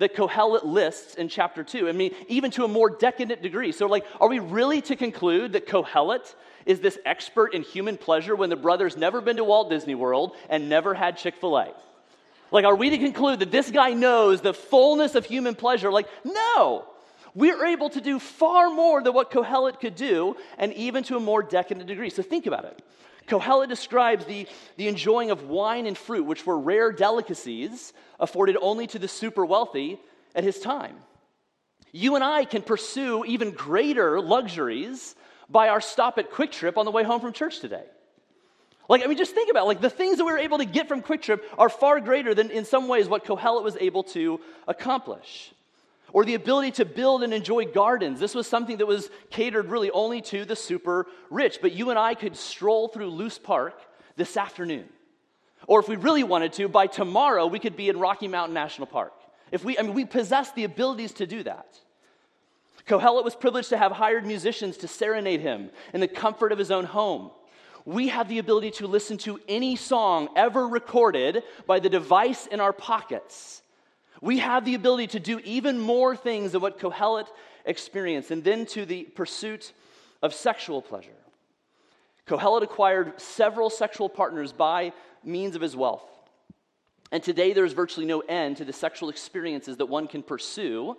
that 0.00 0.16
Kohelet 0.16 0.64
lists 0.64 1.14
in 1.14 1.28
chapter 1.28 1.62
2. 1.62 1.88
I 1.88 1.92
mean, 1.92 2.14
even 2.26 2.50
to 2.52 2.64
a 2.64 2.68
more 2.68 2.90
decadent 2.90 3.42
degree. 3.42 3.70
So, 3.70 3.86
like, 3.86 4.04
are 4.18 4.28
we 4.28 4.38
really 4.38 4.80
to 4.82 4.96
conclude 4.96 5.52
that 5.52 5.68
Kohelet 5.68 6.34
is 6.66 6.80
this 6.80 6.98
expert 7.04 7.54
in 7.54 7.62
human 7.62 7.96
pleasure 7.96 8.34
when 8.34 8.50
the 8.50 8.56
brother's 8.56 8.96
never 8.96 9.20
been 9.20 9.36
to 9.36 9.44
Walt 9.44 9.70
Disney 9.70 9.94
World 9.94 10.34
and 10.48 10.68
never 10.68 10.94
had 10.94 11.18
Chick 11.18 11.36
fil 11.36 11.56
A? 11.56 11.72
Like, 12.50 12.64
are 12.64 12.74
we 12.74 12.90
to 12.90 12.98
conclude 12.98 13.40
that 13.40 13.50
this 13.50 13.70
guy 13.70 13.92
knows 13.92 14.40
the 14.40 14.54
fullness 14.54 15.14
of 15.14 15.26
human 15.26 15.54
pleasure? 15.54 15.92
Like, 15.92 16.08
no. 16.24 16.86
We're 17.34 17.66
able 17.66 17.90
to 17.90 18.00
do 18.00 18.18
far 18.18 18.70
more 18.70 19.02
than 19.02 19.12
what 19.12 19.30
Kohelet 19.30 19.80
could 19.80 19.94
do, 19.94 20.36
and 20.58 20.72
even 20.72 21.04
to 21.04 21.16
a 21.16 21.20
more 21.20 21.42
decadent 21.42 21.86
degree. 21.86 22.10
So 22.10 22.22
think 22.22 22.46
about 22.46 22.64
it. 22.64 22.82
Kohelet 23.30 23.68
describes 23.68 24.24
the, 24.26 24.46
the 24.76 24.88
enjoying 24.88 25.30
of 25.30 25.44
wine 25.44 25.86
and 25.86 25.96
fruit, 25.96 26.26
which 26.26 26.44
were 26.44 26.58
rare 26.58 26.92
delicacies 26.92 27.92
afforded 28.18 28.56
only 28.60 28.86
to 28.88 28.98
the 28.98 29.08
super 29.08 29.46
wealthy 29.46 29.98
at 30.34 30.44
his 30.44 30.58
time. 30.60 30.96
You 31.92 32.14
and 32.16 32.24
I 32.24 32.44
can 32.44 32.62
pursue 32.62 33.24
even 33.24 33.52
greater 33.52 34.20
luxuries 34.20 35.14
by 35.48 35.68
our 35.68 35.80
stop 35.80 36.18
at 36.18 36.30
QuikTrip 36.30 36.76
on 36.76 36.84
the 36.84 36.90
way 36.90 37.02
home 37.02 37.20
from 37.20 37.32
church 37.32 37.60
today. 37.60 37.84
Like, 38.88 39.04
I 39.04 39.06
mean, 39.06 39.18
just 39.18 39.34
think 39.34 39.50
about 39.50 39.64
it. 39.64 39.68
Like, 39.68 39.80
the 39.80 39.90
things 39.90 40.18
that 40.18 40.24
we 40.24 40.32
were 40.32 40.38
able 40.38 40.58
to 40.58 40.64
get 40.64 40.88
from 40.88 41.00
QuikTrip 41.00 41.40
are 41.56 41.68
far 41.68 42.00
greater 42.00 42.34
than, 42.34 42.50
in 42.50 42.64
some 42.64 42.88
ways, 42.88 43.08
what 43.08 43.24
Kohelet 43.24 43.62
was 43.62 43.76
able 43.80 44.02
to 44.04 44.40
accomplish. 44.66 45.52
Or 46.12 46.24
the 46.24 46.34
ability 46.34 46.72
to 46.72 46.84
build 46.84 47.22
and 47.22 47.32
enjoy 47.32 47.66
gardens. 47.66 48.20
This 48.20 48.34
was 48.34 48.46
something 48.46 48.78
that 48.78 48.86
was 48.86 49.10
catered 49.30 49.70
really 49.70 49.90
only 49.90 50.20
to 50.22 50.44
the 50.44 50.56
super 50.56 51.06
rich. 51.30 51.58
But 51.62 51.72
you 51.72 51.90
and 51.90 51.98
I 51.98 52.14
could 52.14 52.36
stroll 52.36 52.88
through 52.88 53.10
Loose 53.10 53.38
Park 53.38 53.80
this 54.16 54.36
afternoon. 54.36 54.88
Or 55.66 55.80
if 55.80 55.88
we 55.88 55.96
really 55.96 56.24
wanted 56.24 56.52
to, 56.54 56.68
by 56.68 56.86
tomorrow, 56.86 57.46
we 57.46 57.58
could 57.58 57.76
be 57.76 57.88
in 57.88 57.98
Rocky 57.98 58.28
Mountain 58.28 58.54
National 58.54 58.86
Park. 58.86 59.12
If 59.52 59.64
we, 59.64 59.78
I 59.78 59.82
mean, 59.82 59.94
we 59.94 60.04
possess 60.04 60.52
the 60.52 60.64
abilities 60.64 61.12
to 61.14 61.26
do 61.26 61.42
that. 61.44 61.78
Kohelet 62.86 63.24
was 63.24 63.36
privileged 63.36 63.68
to 63.68 63.76
have 63.76 63.92
hired 63.92 64.26
musicians 64.26 64.78
to 64.78 64.88
serenade 64.88 65.40
him 65.40 65.70
in 65.92 66.00
the 66.00 66.08
comfort 66.08 66.50
of 66.50 66.58
his 66.58 66.70
own 66.70 66.84
home 66.84 67.30
we 67.84 68.08
have 68.08 68.28
the 68.28 68.38
ability 68.38 68.70
to 68.70 68.86
listen 68.86 69.16
to 69.18 69.40
any 69.48 69.76
song 69.76 70.28
ever 70.36 70.66
recorded 70.66 71.42
by 71.66 71.80
the 71.80 71.88
device 71.88 72.46
in 72.46 72.60
our 72.60 72.72
pockets. 72.72 73.62
We 74.20 74.38
have 74.38 74.64
the 74.64 74.74
ability 74.74 75.08
to 75.08 75.20
do 75.20 75.40
even 75.40 75.78
more 75.78 76.14
things 76.14 76.52
than 76.52 76.60
what 76.60 76.78
Kohelet 76.78 77.26
experienced, 77.64 78.30
and 78.30 78.44
then 78.44 78.66
to 78.66 78.84
the 78.84 79.04
pursuit 79.04 79.72
of 80.22 80.34
sexual 80.34 80.82
pleasure. 80.82 81.10
Kohelet 82.26 82.62
acquired 82.62 83.20
several 83.20 83.70
sexual 83.70 84.08
partners 84.08 84.52
by 84.52 84.92
means 85.24 85.56
of 85.56 85.62
his 85.62 85.74
wealth. 85.74 86.04
And 87.12 87.22
today 87.22 87.52
there 87.52 87.64
is 87.64 87.72
virtually 87.72 88.06
no 88.06 88.20
end 88.20 88.58
to 88.58 88.64
the 88.64 88.72
sexual 88.72 89.08
experiences 89.08 89.78
that 89.78 89.86
one 89.86 90.06
can 90.06 90.22
pursue 90.22 90.96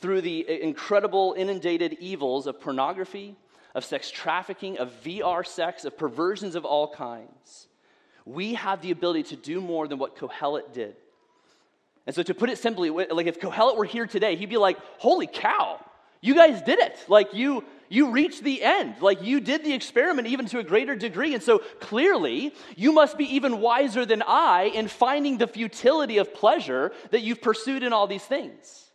through 0.00 0.20
the 0.20 0.62
incredible 0.62 1.34
inundated 1.36 1.94
evils 2.00 2.46
of 2.46 2.60
pornography, 2.60 3.34
of 3.74 3.84
sex 3.84 4.10
trafficking, 4.10 4.78
of 4.78 4.92
VR 5.02 5.44
sex, 5.44 5.84
of 5.84 5.98
perversions 5.98 6.54
of 6.54 6.64
all 6.64 6.92
kinds. 6.92 7.66
We 8.24 8.54
have 8.54 8.82
the 8.82 8.90
ability 8.90 9.24
to 9.24 9.36
do 9.36 9.60
more 9.60 9.88
than 9.88 9.98
what 9.98 10.16
Kohelet 10.16 10.72
did. 10.72 10.96
And 12.06 12.14
so, 12.14 12.22
to 12.22 12.34
put 12.34 12.50
it 12.50 12.58
simply, 12.58 12.90
like 12.90 13.26
if 13.26 13.40
Kohelet 13.40 13.76
were 13.76 13.84
here 13.84 14.06
today, 14.06 14.36
he'd 14.36 14.48
be 14.48 14.56
like, 14.56 14.78
Holy 14.98 15.26
cow, 15.26 15.84
you 16.20 16.34
guys 16.34 16.62
did 16.62 16.78
it. 16.78 16.96
Like, 17.08 17.34
you, 17.34 17.64
you 17.88 18.10
reached 18.10 18.44
the 18.44 18.62
end. 18.62 18.96
Like, 19.00 19.22
you 19.22 19.40
did 19.40 19.64
the 19.64 19.72
experiment 19.72 20.28
even 20.28 20.46
to 20.46 20.58
a 20.58 20.64
greater 20.64 20.94
degree. 20.94 21.34
And 21.34 21.42
so, 21.42 21.58
clearly, 21.80 22.54
you 22.76 22.92
must 22.92 23.18
be 23.18 23.34
even 23.34 23.60
wiser 23.60 24.06
than 24.06 24.22
I 24.22 24.70
in 24.74 24.88
finding 24.88 25.38
the 25.38 25.48
futility 25.48 26.18
of 26.18 26.32
pleasure 26.32 26.92
that 27.10 27.22
you've 27.22 27.42
pursued 27.42 27.82
in 27.82 27.92
all 27.92 28.06
these 28.06 28.24
things. 28.24 28.90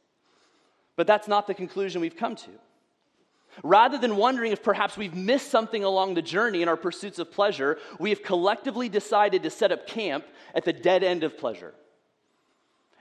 But 0.95 1.07
that's 1.07 1.27
not 1.27 1.47
the 1.47 1.53
conclusion 1.53 2.01
we've 2.01 2.17
come 2.17 2.35
to. 2.37 2.49
Rather 3.63 3.97
than 3.97 4.15
wondering 4.15 4.53
if 4.53 4.63
perhaps 4.63 4.97
we've 4.97 5.13
missed 5.13 5.51
something 5.51 5.83
along 5.83 6.13
the 6.13 6.21
journey 6.21 6.61
in 6.61 6.69
our 6.69 6.77
pursuits 6.77 7.19
of 7.19 7.31
pleasure, 7.31 7.77
we 7.99 8.09
have 8.09 8.23
collectively 8.23 8.87
decided 8.87 9.43
to 9.43 9.49
set 9.49 9.73
up 9.73 9.87
camp 9.87 10.25
at 10.55 10.63
the 10.63 10.71
dead 10.71 11.03
end 11.03 11.23
of 11.23 11.37
pleasure. 11.37 11.73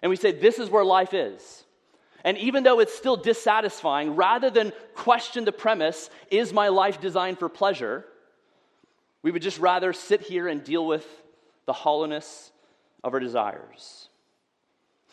And 0.03 0.11
we 0.11 0.17
say, 0.17 0.33
This 0.33 0.59
is 0.59 0.71
where 0.71 0.85
life 0.85 1.15
is. 1.15 1.65
And 2.23 2.37
even 2.39 2.65
though 2.65 2.81
it's 2.81 2.95
still 2.95 3.17
dissatisfying, 3.17 4.15
rather 4.15 4.51
than 4.51 4.73
question 4.95 5.45
the 5.45 5.53
premise, 5.53 6.11
Is 6.31 6.53
my 6.53 6.69
life 6.69 7.01
designed 7.01 7.39
for 7.39 7.49
pleasure? 7.49 8.05
we 9.23 9.31
would 9.31 9.43
just 9.43 9.59
rather 9.59 9.93
sit 9.93 10.23
here 10.23 10.49
and 10.49 10.65
deal 10.65 10.87
with 10.87 11.07
the 11.67 11.73
hollowness 11.73 12.51
of 13.05 13.15
our 13.15 13.21
desires. 13.21 14.09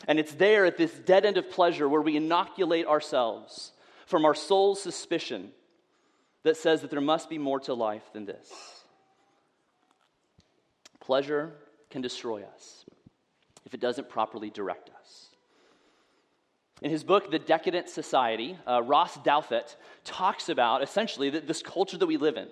And 0.07 0.19
it's 0.19 0.33
there 0.33 0.65
at 0.65 0.77
this 0.77 0.91
dead 0.91 1.25
end 1.25 1.37
of 1.37 1.49
pleasure 1.49 1.89
where 1.89 2.01
we 2.01 2.15
inoculate 2.15 2.85
ourselves 2.85 3.71
from 4.05 4.25
our 4.25 4.35
soul's 4.35 4.81
suspicion 4.81 5.51
that 6.43 6.55
says 6.55 6.81
that 6.81 6.91
there 6.91 7.01
must 7.01 7.29
be 7.29 7.37
more 7.37 7.59
to 7.61 7.73
life 7.73 8.03
than 8.13 8.25
this. 8.25 8.49
Pleasure 10.99 11.53
can 11.89 12.01
destroy 12.01 12.43
us 12.43 12.85
if 13.67 13.73
it 13.73 13.81
doesn't 13.81 14.07
properly 14.07 14.49
direct 14.49 14.89
us. 15.01 15.27
In 16.81 16.89
his 16.89 17.03
book, 17.03 17.29
The 17.29 17.37
Decadent 17.37 17.89
Society, 17.89 18.57
uh, 18.65 18.81
Ross 18.81 19.17
Douthat 19.17 19.75
talks 20.05 20.47
about 20.47 20.81
essentially 20.81 21.29
this 21.29 21.61
culture 21.61 21.97
that 21.97 22.05
we 22.05 22.15
live 22.15 22.37
in, 22.37 22.47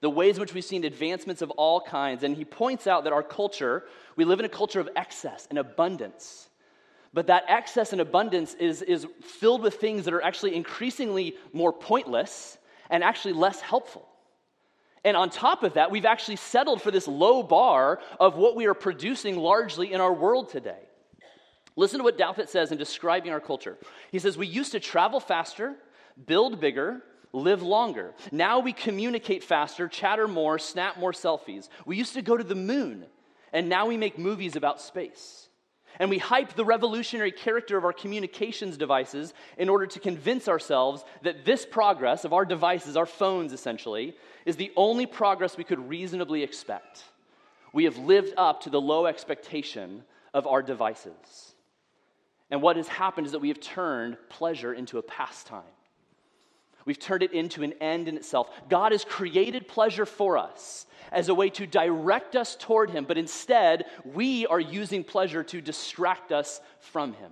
the 0.00 0.10
ways 0.10 0.34
in 0.34 0.40
which 0.40 0.52
we've 0.52 0.64
seen 0.64 0.82
advancements 0.82 1.42
of 1.42 1.52
all 1.52 1.80
kinds. 1.80 2.24
And 2.24 2.36
he 2.36 2.44
points 2.44 2.88
out 2.88 3.04
that 3.04 3.12
our 3.12 3.22
culture, 3.22 3.84
we 4.16 4.24
live 4.24 4.40
in 4.40 4.46
a 4.46 4.48
culture 4.48 4.80
of 4.80 4.88
excess 4.96 5.46
and 5.48 5.60
abundance. 5.60 6.48
But 7.14 7.28
that 7.28 7.44
excess 7.46 7.92
and 7.92 8.00
abundance 8.00 8.54
is, 8.54 8.82
is 8.82 9.06
filled 9.22 9.62
with 9.62 9.74
things 9.74 10.06
that 10.06 10.14
are 10.14 10.24
actually 10.24 10.56
increasingly 10.56 11.36
more 11.52 11.72
pointless 11.72 12.58
and 12.90 13.04
actually 13.04 13.34
less 13.34 13.60
helpful. 13.60 14.07
And 15.04 15.16
on 15.16 15.30
top 15.30 15.62
of 15.62 15.74
that, 15.74 15.90
we've 15.90 16.04
actually 16.04 16.36
settled 16.36 16.82
for 16.82 16.90
this 16.90 17.06
low 17.06 17.42
bar 17.42 18.00
of 18.18 18.36
what 18.36 18.56
we 18.56 18.66
are 18.66 18.74
producing 18.74 19.36
largely 19.36 19.92
in 19.92 20.00
our 20.00 20.12
world 20.12 20.50
today. 20.50 20.80
Listen 21.76 21.98
to 21.98 22.04
what 22.04 22.18
Douthat 22.18 22.48
says 22.48 22.72
in 22.72 22.78
describing 22.78 23.32
our 23.32 23.40
culture. 23.40 23.78
He 24.10 24.18
says, 24.18 24.36
We 24.36 24.48
used 24.48 24.72
to 24.72 24.80
travel 24.80 25.20
faster, 25.20 25.76
build 26.26 26.60
bigger, 26.60 27.02
live 27.32 27.62
longer. 27.62 28.14
Now 28.32 28.58
we 28.58 28.72
communicate 28.72 29.44
faster, 29.44 29.86
chatter 29.86 30.26
more, 30.26 30.58
snap 30.58 30.98
more 30.98 31.12
selfies. 31.12 31.68
We 31.86 31.96
used 31.96 32.14
to 32.14 32.22
go 32.22 32.36
to 32.36 32.44
the 32.44 32.54
moon, 32.54 33.06
and 33.52 33.68
now 33.68 33.86
we 33.86 33.96
make 33.96 34.18
movies 34.18 34.56
about 34.56 34.80
space. 34.80 35.47
And 35.98 36.10
we 36.10 36.18
hype 36.18 36.54
the 36.54 36.64
revolutionary 36.64 37.32
character 37.32 37.76
of 37.76 37.84
our 37.84 37.92
communications 37.92 38.76
devices 38.76 39.34
in 39.56 39.68
order 39.68 39.86
to 39.86 40.00
convince 40.00 40.48
ourselves 40.48 41.04
that 41.22 41.44
this 41.44 41.66
progress 41.66 42.24
of 42.24 42.32
our 42.32 42.44
devices, 42.44 42.96
our 42.96 43.06
phones 43.06 43.52
essentially, 43.52 44.16
is 44.46 44.56
the 44.56 44.72
only 44.76 45.06
progress 45.06 45.56
we 45.56 45.64
could 45.64 45.88
reasonably 45.88 46.42
expect. 46.42 47.02
We 47.72 47.84
have 47.84 47.98
lived 47.98 48.32
up 48.36 48.62
to 48.62 48.70
the 48.70 48.80
low 48.80 49.06
expectation 49.06 50.04
of 50.32 50.46
our 50.46 50.62
devices. 50.62 51.54
And 52.50 52.62
what 52.62 52.76
has 52.76 52.88
happened 52.88 53.26
is 53.26 53.32
that 53.32 53.40
we 53.40 53.48
have 53.48 53.60
turned 53.60 54.16
pleasure 54.28 54.72
into 54.72 54.98
a 54.98 55.02
pastime. 55.02 55.62
We've 56.88 56.98
turned 56.98 57.22
it 57.22 57.34
into 57.34 57.62
an 57.62 57.74
end 57.82 58.08
in 58.08 58.16
itself. 58.16 58.48
God 58.70 58.92
has 58.92 59.04
created 59.04 59.68
pleasure 59.68 60.06
for 60.06 60.38
us 60.38 60.86
as 61.12 61.28
a 61.28 61.34
way 61.34 61.50
to 61.50 61.66
direct 61.66 62.34
us 62.34 62.56
toward 62.58 62.88
Him, 62.88 63.04
but 63.04 63.18
instead, 63.18 63.84
we 64.06 64.46
are 64.46 64.58
using 64.58 65.04
pleasure 65.04 65.44
to 65.44 65.60
distract 65.60 66.32
us 66.32 66.62
from 66.80 67.12
Him. 67.12 67.30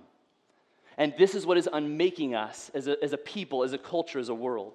And 0.95 1.11
this 1.17 1.33
is 1.33 1.43
what 1.43 1.57
is 1.57 1.67
unmaking 1.73 2.35
us 2.35 2.69
as 2.75 2.85
a, 2.85 3.03
as 3.03 3.13
a 3.13 3.17
people, 3.17 3.63
as 3.63 3.73
a 3.73 3.79
culture, 3.79 4.19
as 4.19 4.29
a 4.29 4.35
world. 4.35 4.73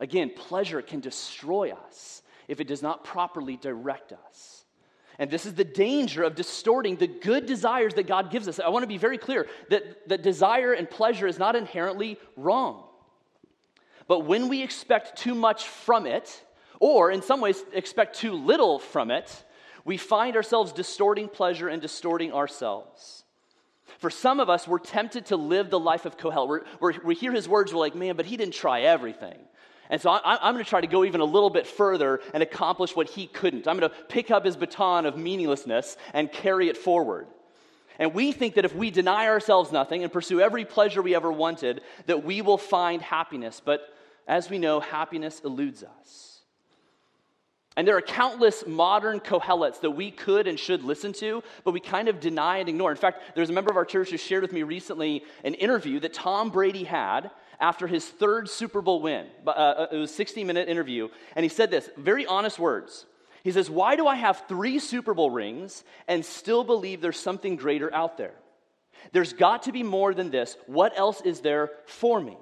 Again, 0.00 0.32
pleasure 0.34 0.82
can 0.82 0.98
destroy 0.98 1.70
us 1.70 2.22
if 2.48 2.58
it 2.58 2.66
does 2.66 2.82
not 2.82 3.04
properly 3.04 3.56
direct 3.56 4.12
us. 4.12 4.64
And 5.16 5.30
this 5.30 5.46
is 5.46 5.54
the 5.54 5.62
danger 5.62 6.24
of 6.24 6.34
distorting 6.34 6.96
the 6.96 7.06
good 7.06 7.46
desires 7.46 7.94
that 7.94 8.08
God 8.08 8.32
gives 8.32 8.48
us. 8.48 8.58
I 8.58 8.70
want 8.70 8.82
to 8.82 8.88
be 8.88 8.98
very 8.98 9.18
clear 9.18 9.46
that, 9.68 10.08
that 10.08 10.22
desire 10.24 10.72
and 10.72 10.90
pleasure 10.90 11.28
is 11.28 11.38
not 11.38 11.54
inherently 11.54 12.18
wrong. 12.36 12.88
But 14.10 14.26
when 14.26 14.48
we 14.48 14.60
expect 14.60 15.16
too 15.16 15.36
much 15.36 15.68
from 15.68 16.04
it, 16.04 16.42
or 16.80 17.12
in 17.12 17.22
some 17.22 17.40
ways 17.40 17.62
expect 17.72 18.18
too 18.18 18.32
little 18.32 18.80
from 18.80 19.12
it, 19.12 19.44
we 19.84 19.98
find 19.98 20.34
ourselves 20.34 20.72
distorting 20.72 21.28
pleasure 21.28 21.68
and 21.68 21.80
distorting 21.80 22.32
ourselves. 22.32 23.22
For 23.98 24.10
some 24.10 24.40
of 24.40 24.50
us, 24.50 24.66
we're 24.66 24.80
tempted 24.80 25.26
to 25.26 25.36
live 25.36 25.70
the 25.70 25.78
life 25.78 26.06
of 26.06 26.16
Kohelet. 26.16 26.48
We're, 26.48 26.62
we're, 26.80 27.04
we 27.04 27.14
hear 27.14 27.30
his 27.30 27.48
words, 27.48 27.72
we're 27.72 27.78
like, 27.78 27.94
man, 27.94 28.16
but 28.16 28.26
he 28.26 28.36
didn't 28.36 28.54
try 28.54 28.80
everything. 28.80 29.38
And 29.88 30.00
so 30.00 30.10
I, 30.10 30.48
am 30.48 30.54
going 30.54 30.64
to 30.64 30.68
try 30.68 30.80
to 30.80 30.88
go 30.88 31.04
even 31.04 31.20
a 31.20 31.24
little 31.24 31.48
bit 31.48 31.68
further 31.68 32.18
and 32.34 32.42
accomplish 32.42 32.96
what 32.96 33.08
he 33.10 33.28
couldn't. 33.28 33.68
I'm 33.68 33.78
going 33.78 33.92
to 33.92 33.96
pick 34.08 34.32
up 34.32 34.44
his 34.44 34.56
baton 34.56 35.06
of 35.06 35.16
meaninglessness 35.16 35.96
and 36.12 36.32
carry 36.32 36.68
it 36.68 36.76
forward. 36.76 37.28
And 38.00 38.12
we 38.12 38.32
think 38.32 38.56
that 38.56 38.64
if 38.64 38.74
we 38.74 38.90
deny 38.90 39.28
ourselves 39.28 39.70
nothing 39.70 40.02
and 40.02 40.12
pursue 40.12 40.40
every 40.40 40.64
pleasure 40.64 41.00
we 41.00 41.14
ever 41.14 41.30
wanted, 41.30 41.82
that 42.06 42.24
we 42.24 42.42
will 42.42 42.58
find 42.58 43.00
happiness. 43.00 43.62
But 43.64 43.82
as 44.30 44.48
we 44.48 44.58
know, 44.58 44.78
happiness 44.78 45.40
eludes 45.44 45.82
us. 45.82 46.38
And 47.76 47.86
there 47.86 47.96
are 47.96 48.02
countless 48.02 48.64
modern 48.64 49.18
Kohelets 49.18 49.80
that 49.80 49.90
we 49.90 50.12
could 50.12 50.46
and 50.46 50.58
should 50.58 50.84
listen 50.84 51.12
to, 51.14 51.42
but 51.64 51.72
we 51.72 51.80
kind 51.80 52.06
of 52.06 52.20
deny 52.20 52.58
and 52.58 52.68
ignore. 52.68 52.92
In 52.92 52.96
fact, 52.96 53.34
there's 53.34 53.50
a 53.50 53.52
member 53.52 53.72
of 53.72 53.76
our 53.76 53.84
church 53.84 54.10
who 54.10 54.16
shared 54.16 54.42
with 54.42 54.52
me 54.52 54.62
recently 54.62 55.24
an 55.42 55.54
interview 55.54 55.98
that 56.00 56.14
Tom 56.14 56.50
Brady 56.50 56.84
had 56.84 57.32
after 57.58 57.88
his 57.88 58.06
third 58.06 58.48
Super 58.48 58.80
Bowl 58.80 59.02
win. 59.02 59.26
Uh, 59.44 59.50
uh, 59.50 59.86
it 59.90 59.96
was 59.96 60.12
a 60.12 60.14
60 60.14 60.44
minute 60.44 60.68
interview. 60.68 61.08
And 61.34 61.42
he 61.42 61.48
said 61.48 61.72
this 61.72 61.90
very 61.96 62.24
honest 62.24 62.58
words. 62.58 63.06
He 63.42 63.50
says, 63.50 63.68
Why 63.68 63.96
do 63.96 64.06
I 64.06 64.14
have 64.14 64.44
three 64.46 64.78
Super 64.78 65.12
Bowl 65.12 65.30
rings 65.32 65.82
and 66.06 66.24
still 66.24 66.62
believe 66.62 67.00
there's 67.00 67.18
something 67.18 67.56
greater 67.56 67.92
out 67.92 68.16
there? 68.16 68.34
There's 69.10 69.32
got 69.32 69.64
to 69.64 69.72
be 69.72 69.82
more 69.82 70.14
than 70.14 70.30
this. 70.30 70.56
What 70.66 70.96
else 70.96 71.20
is 71.22 71.40
there 71.40 71.70
for 71.86 72.20
me? 72.20 72.36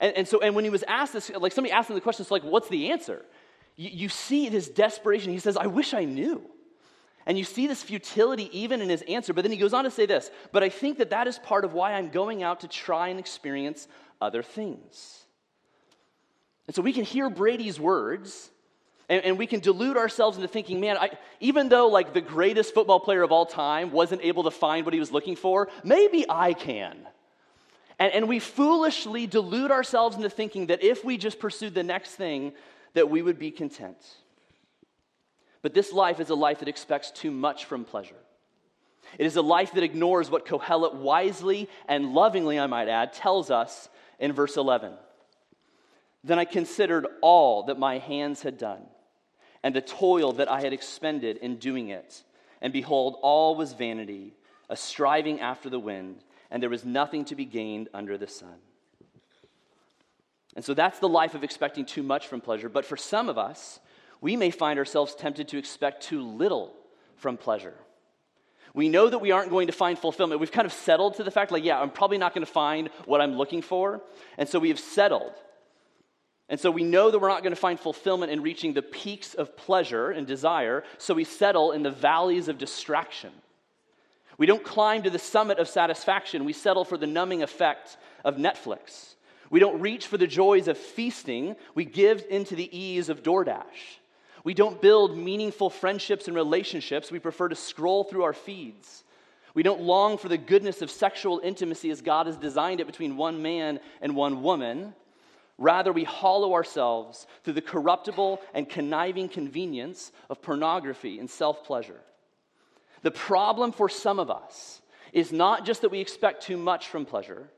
And, 0.00 0.16
and 0.16 0.28
so, 0.28 0.40
and 0.40 0.54
when 0.54 0.64
he 0.64 0.70
was 0.70 0.84
asked 0.84 1.12
this, 1.12 1.30
like 1.30 1.52
somebody 1.52 1.72
asked 1.72 1.90
him 1.90 1.94
the 1.94 2.00
question, 2.00 2.22
it's 2.22 2.30
like, 2.30 2.44
what's 2.44 2.68
the 2.68 2.90
answer? 2.90 3.24
you, 3.78 3.90
you 3.90 4.08
see 4.10 4.50
this 4.50 4.68
desperation. 4.68 5.32
He 5.32 5.38
says, 5.38 5.56
I 5.56 5.68
wish 5.68 5.94
I 5.94 6.04
knew. 6.04 6.42
And 7.24 7.38
you 7.38 7.44
see 7.44 7.66
this 7.66 7.82
futility 7.82 8.50
even 8.58 8.82
in 8.82 8.88
his 8.88 9.02
answer. 9.02 9.32
But 9.32 9.42
then 9.42 9.52
he 9.52 9.58
goes 9.58 9.72
on 9.72 9.84
to 9.84 9.90
say 9.90 10.04
this 10.04 10.30
But 10.52 10.62
I 10.62 10.68
think 10.68 10.98
that 10.98 11.10
that 11.10 11.26
is 11.26 11.38
part 11.38 11.64
of 11.64 11.72
why 11.72 11.92
I'm 11.92 12.10
going 12.10 12.42
out 12.42 12.60
to 12.60 12.68
try 12.68 13.08
and 13.08 13.18
experience 13.18 13.88
other 14.20 14.42
things. 14.42 15.24
And 16.66 16.76
so 16.76 16.82
we 16.82 16.92
can 16.92 17.04
hear 17.04 17.30
Brady's 17.30 17.80
words. 17.80 18.50
And, 19.10 19.24
and 19.24 19.38
we 19.38 19.46
can 19.46 19.60
delude 19.60 19.96
ourselves 19.96 20.36
into 20.36 20.48
thinking, 20.48 20.80
man, 20.80 20.98
I, 20.98 21.08
even 21.40 21.70
though 21.70 21.88
like 21.88 22.12
the 22.12 22.20
greatest 22.20 22.74
football 22.74 23.00
player 23.00 23.22
of 23.22 23.32
all 23.32 23.46
time 23.46 23.90
wasn't 23.90 24.20
able 24.22 24.44
to 24.44 24.50
find 24.50 24.84
what 24.84 24.92
he 24.92 25.00
was 25.00 25.10
looking 25.10 25.34
for, 25.34 25.68
maybe 25.82 26.26
I 26.28 26.52
can. 26.52 27.08
And, 27.98 28.12
and 28.12 28.28
we 28.28 28.38
foolishly 28.38 29.26
delude 29.26 29.70
ourselves 29.70 30.16
into 30.16 30.30
thinking 30.30 30.66
that 30.66 30.82
if 30.82 31.04
we 31.04 31.16
just 31.16 31.38
pursued 31.38 31.74
the 31.74 31.82
next 31.82 32.14
thing, 32.14 32.52
that 32.94 33.10
we 33.10 33.22
would 33.22 33.38
be 33.38 33.50
content. 33.50 33.98
But 35.62 35.74
this 35.74 35.92
life 35.92 36.20
is 36.20 36.30
a 36.30 36.34
life 36.34 36.60
that 36.60 36.68
expects 36.68 37.10
too 37.10 37.30
much 37.30 37.64
from 37.64 37.84
pleasure. 37.84 38.14
It 39.18 39.26
is 39.26 39.36
a 39.36 39.42
life 39.42 39.72
that 39.72 39.82
ignores 39.82 40.30
what 40.30 40.46
Kohelet 40.46 40.94
wisely 40.94 41.68
and 41.88 42.12
lovingly, 42.12 42.58
I 42.58 42.66
might 42.66 42.88
add, 42.88 43.12
tells 43.12 43.50
us 43.50 43.88
in 44.18 44.32
verse 44.32 44.56
11. 44.56 44.92
Then 46.24 46.38
I 46.38 46.44
considered 46.44 47.06
all 47.22 47.64
that 47.64 47.78
my 47.78 47.98
hands 47.98 48.42
had 48.42 48.58
done, 48.58 48.82
and 49.62 49.74
the 49.74 49.80
toil 49.80 50.32
that 50.32 50.50
I 50.50 50.60
had 50.60 50.72
expended 50.72 51.38
in 51.38 51.56
doing 51.56 51.88
it. 51.88 52.22
And 52.60 52.72
behold, 52.72 53.16
all 53.22 53.54
was 53.56 53.72
vanity, 53.72 54.34
a 54.68 54.76
striving 54.76 55.40
after 55.40 55.70
the 55.70 55.78
wind, 55.78 56.22
and 56.50 56.62
there 56.62 56.70
was 56.70 56.84
nothing 56.84 57.24
to 57.26 57.34
be 57.34 57.44
gained 57.44 57.88
under 57.92 58.16
the 58.16 58.26
sun. 58.26 58.56
And 60.56 60.64
so 60.64 60.74
that's 60.74 60.98
the 60.98 61.08
life 61.08 61.34
of 61.34 61.44
expecting 61.44 61.84
too 61.84 62.02
much 62.02 62.26
from 62.26 62.40
pleasure. 62.40 62.68
But 62.68 62.84
for 62.84 62.96
some 62.96 63.28
of 63.28 63.38
us, 63.38 63.80
we 64.20 64.34
may 64.36 64.50
find 64.50 64.78
ourselves 64.78 65.14
tempted 65.14 65.48
to 65.48 65.58
expect 65.58 66.02
too 66.02 66.22
little 66.22 66.74
from 67.16 67.36
pleasure. 67.36 67.74
We 68.74 68.88
know 68.88 69.08
that 69.08 69.18
we 69.18 69.30
aren't 69.30 69.50
going 69.50 69.68
to 69.68 69.72
find 69.72 69.98
fulfillment. 69.98 70.40
We've 70.40 70.52
kind 70.52 70.66
of 70.66 70.72
settled 70.72 71.16
to 71.16 71.24
the 71.24 71.30
fact, 71.30 71.52
like, 71.52 71.64
yeah, 71.64 71.80
I'm 71.80 71.90
probably 71.90 72.18
not 72.18 72.34
going 72.34 72.44
to 72.44 72.52
find 72.52 72.90
what 73.06 73.20
I'm 73.20 73.36
looking 73.36 73.62
for. 73.62 74.02
And 74.36 74.48
so 74.48 74.58
we 74.58 74.68
have 74.68 74.80
settled. 74.80 75.32
And 76.48 76.58
so 76.58 76.70
we 76.70 76.82
know 76.82 77.10
that 77.10 77.18
we're 77.18 77.28
not 77.28 77.42
going 77.42 77.54
to 77.54 77.60
find 77.60 77.78
fulfillment 77.78 78.32
in 78.32 78.42
reaching 78.42 78.72
the 78.72 78.82
peaks 78.82 79.34
of 79.34 79.56
pleasure 79.56 80.10
and 80.10 80.26
desire. 80.26 80.82
So 80.96 81.14
we 81.14 81.24
settle 81.24 81.72
in 81.72 81.82
the 81.82 81.90
valleys 81.90 82.48
of 82.48 82.58
distraction. 82.58 83.32
We 84.38 84.46
don't 84.46 84.64
climb 84.64 85.02
to 85.02 85.10
the 85.10 85.18
summit 85.18 85.58
of 85.58 85.68
satisfaction. 85.68 86.44
We 86.44 86.52
settle 86.52 86.84
for 86.84 86.96
the 86.96 87.06
numbing 87.06 87.42
effect 87.42 87.98
of 88.24 88.36
Netflix. 88.36 89.16
We 89.50 89.60
don't 89.60 89.80
reach 89.80 90.06
for 90.06 90.16
the 90.16 90.26
joys 90.26 90.68
of 90.68 90.78
feasting, 90.78 91.56
we 91.74 91.84
give 91.84 92.24
into 92.28 92.54
the 92.54 92.76
ease 92.76 93.08
of 93.08 93.22
DoorDash. 93.22 93.98
We 94.44 94.54
don't 94.54 94.80
build 94.80 95.16
meaningful 95.16 95.70
friendships 95.70 96.26
and 96.26 96.36
relationships, 96.36 97.10
we 97.10 97.18
prefer 97.18 97.48
to 97.48 97.54
scroll 97.54 98.04
through 98.04 98.24
our 98.24 98.32
feeds. 98.32 99.04
We 99.54 99.62
don't 99.62 99.80
long 99.80 100.18
for 100.18 100.28
the 100.28 100.38
goodness 100.38 100.82
of 100.82 100.90
sexual 100.90 101.40
intimacy 101.42 101.90
as 101.90 102.02
God 102.02 102.26
has 102.26 102.36
designed 102.36 102.80
it 102.80 102.86
between 102.86 103.16
one 103.16 103.42
man 103.42 103.80
and 104.00 104.14
one 104.14 104.42
woman. 104.42 104.94
Rather, 105.56 105.92
we 105.92 106.04
hollow 106.04 106.52
ourselves 106.52 107.26
through 107.42 107.54
the 107.54 107.62
corruptible 107.62 108.40
and 108.54 108.68
conniving 108.68 109.28
convenience 109.28 110.12
of 110.30 110.40
pornography 110.42 111.18
and 111.18 111.28
self 111.28 111.64
pleasure. 111.64 112.00
The 113.02 113.10
problem 113.10 113.72
for 113.72 113.88
some 113.88 114.18
of 114.18 114.30
us 114.30 114.82
is 115.12 115.32
not 115.32 115.64
just 115.64 115.82
that 115.82 115.90
we 115.90 116.00
expect 116.00 116.42
too 116.42 116.56
much 116.56 116.88
from 116.88 117.06
pleasure, 117.06 117.50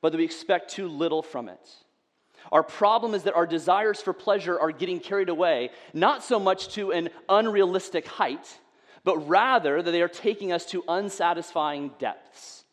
but 0.00 0.12
that 0.12 0.18
we 0.18 0.24
expect 0.24 0.70
too 0.70 0.88
little 0.88 1.22
from 1.22 1.48
it. 1.48 1.68
Our 2.52 2.62
problem 2.62 3.14
is 3.14 3.24
that 3.24 3.34
our 3.34 3.46
desires 3.46 4.00
for 4.00 4.12
pleasure 4.12 4.58
are 4.58 4.72
getting 4.72 5.00
carried 5.00 5.28
away, 5.28 5.70
not 5.92 6.22
so 6.22 6.38
much 6.38 6.68
to 6.74 6.92
an 6.92 7.10
unrealistic 7.28 8.06
height, 8.06 8.58
but 9.04 9.28
rather 9.28 9.82
that 9.82 9.90
they 9.90 10.02
are 10.02 10.08
taking 10.08 10.52
us 10.52 10.64
to 10.66 10.84
unsatisfying 10.88 11.92
depths, 11.98 12.64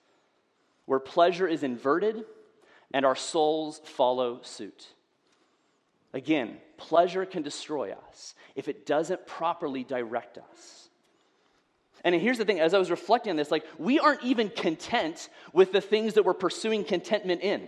where 0.85 0.99
pleasure 0.99 1.47
is 1.47 1.63
inverted 1.63 2.25
and 2.93 3.05
our 3.05 3.15
souls 3.15 3.81
follow 3.83 4.39
suit. 4.43 4.87
Again, 6.13 6.57
pleasure 6.77 7.25
can 7.25 7.43
destroy 7.43 7.91
us 7.91 8.35
if 8.55 8.69
it 8.69 8.85
doesn't 8.85 9.27
properly 9.27 9.83
direct 9.83 10.37
us. 10.37 10.84
And 12.05 12.13
here's 12.13 12.37
the 12.37 12.45
thing 12.45 12.59
as 12.59 12.75
I 12.75 12.77
was 12.77 12.91
reflecting 12.91 13.31
on 13.31 13.35
this, 13.35 13.49
like, 13.49 13.65
we 13.79 13.99
aren't 13.99 14.23
even 14.23 14.49
content 14.49 15.27
with 15.51 15.71
the 15.71 15.81
things 15.81 16.13
that 16.13 16.23
we're 16.23 16.35
pursuing 16.35 16.85
contentment 16.85 17.41
in. 17.41 17.67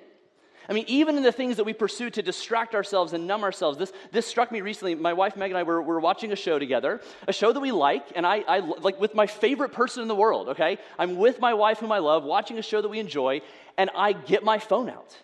I 0.69 0.73
mean, 0.73 0.85
even 0.87 1.17
in 1.17 1.23
the 1.23 1.31
things 1.31 1.57
that 1.57 1.63
we 1.63 1.73
pursue 1.73 2.09
to 2.11 2.21
distract 2.21 2.75
ourselves 2.75 3.13
and 3.13 3.25
numb 3.25 3.43
ourselves, 3.43 3.77
this, 3.77 3.91
this 4.11 4.27
struck 4.27 4.51
me 4.51 4.61
recently. 4.61 4.95
My 4.95 5.13
wife 5.13 5.37
Meg 5.37 5.49
and 5.49 5.57
I 5.57 5.63
were, 5.63 5.81
were 5.81 5.99
watching 5.99 6.33
a 6.33 6.35
show 6.35 6.59
together, 6.59 7.01
a 7.27 7.33
show 7.33 7.51
that 7.51 7.59
we 7.59 7.71
like, 7.71 8.05
and 8.15 8.27
I, 8.27 8.43
I 8.47 8.59
like 8.59 8.99
with 8.99 9.15
my 9.15 9.27
favorite 9.27 9.71
person 9.71 10.01
in 10.01 10.07
the 10.07 10.15
world, 10.15 10.49
okay? 10.49 10.77
I'm 10.99 11.15
with 11.15 11.39
my 11.39 11.53
wife, 11.53 11.79
whom 11.79 11.91
I 11.91 11.99
love, 11.99 12.23
watching 12.23 12.59
a 12.59 12.61
show 12.61 12.81
that 12.81 12.89
we 12.89 12.99
enjoy, 12.99 13.41
and 13.77 13.89
I 13.95 14.13
get 14.13 14.43
my 14.43 14.59
phone 14.59 14.89
out 14.89 15.15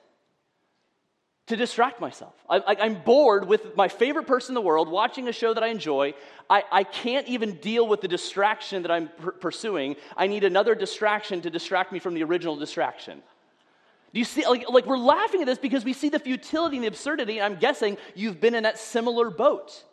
to 1.47 1.58
distract 1.58 1.99
myself. 1.99 2.34
I, 2.49 2.75
am 2.79 3.01
bored 3.03 3.47
with 3.47 3.75
my 3.75 3.89
favorite 3.89 4.27
person 4.27 4.51
in 4.51 4.56
the 4.56 4.62
world 4.62 4.88
watching 4.88 5.27
a 5.27 5.34
show 5.34 5.53
that 5.53 5.63
I 5.63 5.67
enjoy. 5.67 6.13
I, 6.49 6.63
I 6.71 6.84
can't 6.84 7.27
even 7.27 7.56
deal 7.56 7.86
with 7.86 7.99
the 7.99 8.08
distraction 8.08 8.84
that 8.84 8.91
I'm 8.91 9.10
pursuing. 9.41 9.97
I 10.15 10.27
need 10.27 10.45
another 10.45 10.73
distraction 10.73 11.41
to 11.41 11.49
distract 11.49 11.91
me 11.91 11.99
from 11.99 12.13
the 12.13 12.23
original 12.23 12.56
distraction. 12.56 13.21
Do 14.13 14.19
you 14.19 14.25
see, 14.25 14.45
like, 14.47 14.69
like 14.69 14.86
we're 14.86 14.97
laughing 14.97 15.41
at 15.41 15.47
this 15.47 15.58
because 15.58 15.84
we 15.84 15.91
see 15.91 16.10
the 16.10 16.19
futility 16.19 16.77
and 16.77 16.84
the 16.84 16.88
absurdity. 16.88 17.41
I'm 17.41 17.58
guessing 17.58 17.97
you've 18.15 18.39
been 18.39 18.56
in 18.56 18.63
that 18.63 18.77
similar 18.77 19.29
boat. 19.29 19.84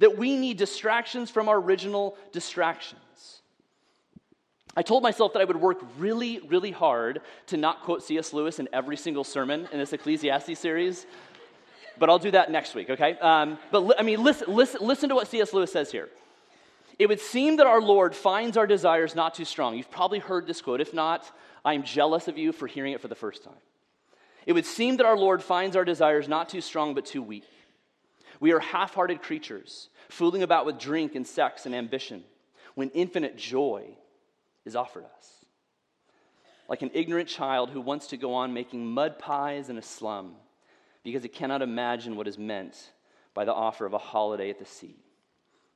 That 0.00 0.18
we 0.18 0.36
need 0.36 0.56
distractions 0.56 1.30
from 1.30 1.48
our 1.48 1.56
original 1.56 2.16
distractions. 2.32 3.00
I 4.76 4.82
told 4.82 5.02
myself 5.02 5.32
that 5.34 5.40
I 5.40 5.44
would 5.44 5.60
work 5.60 5.80
really, 5.98 6.40
really 6.48 6.72
hard 6.72 7.20
to 7.46 7.56
not 7.56 7.82
quote 7.82 8.02
C.S. 8.02 8.32
Lewis 8.32 8.58
in 8.58 8.68
every 8.72 8.96
single 8.96 9.24
sermon 9.24 9.68
in 9.72 9.78
this 9.78 9.92
Ecclesiastes 9.92 10.58
series, 10.58 11.06
but 11.98 12.10
I'll 12.10 12.18
do 12.18 12.32
that 12.32 12.50
next 12.50 12.74
week, 12.74 12.90
okay? 12.90 13.16
Um, 13.18 13.58
but 13.70 13.80
li- 13.80 13.94
I 13.98 14.02
mean, 14.02 14.22
listen, 14.22 14.52
listen, 14.52 14.84
listen 14.84 15.08
to 15.10 15.14
what 15.14 15.28
C.S. 15.28 15.52
Lewis 15.52 15.72
says 15.72 15.92
here. 15.92 16.08
It 16.98 17.08
would 17.08 17.20
seem 17.20 17.56
that 17.56 17.66
our 17.66 17.80
Lord 17.80 18.14
finds 18.14 18.56
our 18.56 18.66
desires 18.66 19.14
not 19.14 19.34
too 19.34 19.44
strong. 19.44 19.76
You've 19.76 19.90
probably 19.90 20.18
heard 20.18 20.46
this 20.46 20.60
quote. 20.60 20.80
If 20.80 20.92
not, 20.92 21.30
I'm 21.64 21.82
jealous 21.82 22.28
of 22.28 22.38
you 22.38 22.52
for 22.52 22.66
hearing 22.66 22.92
it 22.92 23.00
for 23.00 23.08
the 23.08 23.14
first 23.14 23.44
time. 23.44 23.54
It 24.46 24.52
would 24.52 24.66
seem 24.66 24.98
that 24.98 25.06
our 25.06 25.16
Lord 25.16 25.42
finds 25.42 25.76
our 25.76 25.84
desires 25.84 26.28
not 26.28 26.48
too 26.48 26.60
strong, 26.60 26.94
but 26.94 27.06
too 27.06 27.22
weak. 27.22 27.44
We 28.40 28.52
are 28.52 28.60
half 28.60 28.94
hearted 28.94 29.22
creatures, 29.22 29.88
fooling 30.08 30.42
about 30.42 30.66
with 30.66 30.78
drink 30.78 31.14
and 31.14 31.26
sex 31.26 31.66
and 31.66 31.74
ambition, 31.74 32.24
when 32.74 32.90
infinite 32.90 33.36
joy 33.36 33.96
is 34.64 34.76
offered 34.76 35.04
us. 35.18 35.44
Like 36.68 36.82
an 36.82 36.90
ignorant 36.94 37.28
child 37.28 37.70
who 37.70 37.80
wants 37.80 38.06
to 38.08 38.16
go 38.16 38.34
on 38.34 38.54
making 38.54 38.86
mud 38.86 39.18
pies 39.18 39.68
in 39.68 39.76
a 39.76 39.82
slum 39.82 40.34
because 41.02 41.22
he 41.22 41.28
cannot 41.28 41.60
imagine 41.60 42.16
what 42.16 42.26
is 42.26 42.38
meant 42.38 42.90
by 43.34 43.44
the 43.44 43.52
offer 43.52 43.84
of 43.84 43.92
a 43.92 43.98
holiday 43.98 44.48
at 44.48 44.58
the 44.58 44.64
sea. 44.64 44.96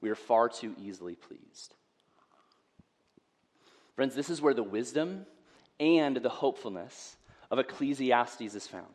We 0.01 0.09
are 0.11 0.15
far 0.15 0.49
too 0.49 0.75
easily 0.81 1.15
pleased. 1.15 1.75
Friends, 3.95 4.15
this 4.15 4.31
is 4.31 4.41
where 4.41 4.55
the 4.55 4.63
wisdom 4.63 5.27
and 5.81 6.17
the 6.17 6.29
hopefulness 6.29 7.17
of 7.51 7.59
Ecclesiastes 7.59 8.55
is 8.55 8.67
found. 8.67 8.87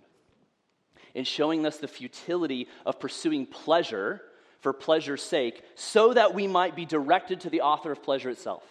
in 1.13 1.23
showing 1.23 1.65
us 1.65 1.77
the 1.77 1.87
futility 1.87 2.67
of 2.85 2.99
pursuing 2.99 3.45
pleasure 3.45 4.21
for 4.59 4.73
pleasure's 4.73 5.21
sake 5.21 5.63
so 5.75 6.13
that 6.13 6.33
we 6.33 6.47
might 6.47 6.75
be 6.75 6.85
directed 6.85 7.41
to 7.41 7.49
the 7.49 7.61
author 7.61 7.91
of 7.91 8.01
pleasure 8.01 8.29
itself. 8.29 8.63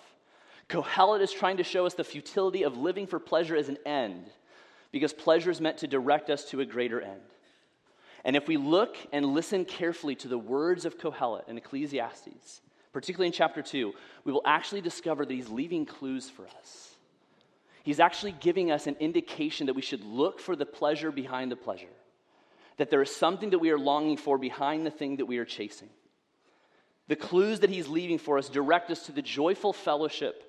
Kohelet 0.73 1.21
is 1.21 1.31
trying 1.31 1.59
to 1.59 1.65
show 1.65 1.85
us 1.85 1.93
the 1.93 2.03
futility 2.03 2.63
of 2.63 2.79
living 2.79 3.07
for 3.07 3.19
pleasure 3.19 3.55
as 3.55 3.69
an 3.69 3.77
end 3.85 4.31
because 4.91 5.13
pleasure 5.13 5.51
is 5.51 5.61
meant 5.61 5.79
to 5.79 5.87
direct 5.87 6.31
us 6.31 6.47
to 6.47 6.63
a 6.63 6.65
greater 6.65 6.99
end. 6.99 7.21
And 8.25 8.37
if 8.37 8.49
we 8.49 8.57
look 8.57 8.97
and 9.13 9.27
listen 9.27 9.67
carefully 9.67 10.15
to 10.17 10.29
the 10.29 10.39
words 10.39 10.87
of 10.87 10.97
Kohelet 10.97 11.47
in 11.47 11.59
Ecclesiastes, 11.59 12.63
particularly 12.91 13.27
in 13.27 13.35
chapter 13.35 13.61
2, 13.61 13.93
we 14.25 14.33
will 14.33 14.41
actually 14.47 14.81
discover 14.81 15.27
that 15.27 15.35
he's 15.35 15.51
leaving 15.51 15.85
clues 15.85 16.31
for 16.31 16.47
us. 16.59 16.95
He's 17.83 18.01
actually 18.01 18.33
giving 18.33 18.71
us 18.71 18.87
an 18.87 18.97
indication 18.99 19.67
that 19.67 19.75
we 19.75 19.83
should 19.83 20.03
look 20.03 20.41
for 20.41 20.57
the 20.57 20.65
pleasure 20.65 21.13
behind 21.13 21.53
the 21.53 21.57
pleasure, 21.57 21.93
that 22.79 22.89
there 22.89 23.03
is 23.03 23.15
something 23.15 23.51
that 23.51 23.59
we 23.59 23.73
are 23.73 23.79
longing 23.79 24.17
for 24.17 24.39
behind 24.39 24.87
the 24.87 24.91
thing 24.91 25.17
that 25.17 25.27
we 25.27 25.37
are 25.37 25.45
chasing. 25.45 25.91
The 27.09 27.17
clues 27.17 27.61
that 27.61 27.69
he's 27.69 27.89
leaving 27.89 28.17
for 28.17 28.39
us 28.39 28.49
direct 28.49 28.91
us 28.91 29.05
to 29.07 29.13
the 29.13 29.21
joyful 29.21 29.75
fellowship 29.75 30.49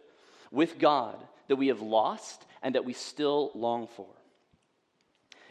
with 0.54 0.80
God 0.80 1.18
that 1.50 1.58
we 1.58 1.68
have 1.68 1.82
lost 1.82 2.46
and 2.62 2.76
that 2.76 2.86
we 2.86 2.94
still 2.94 3.52
long 3.54 3.88
for. 3.88 4.08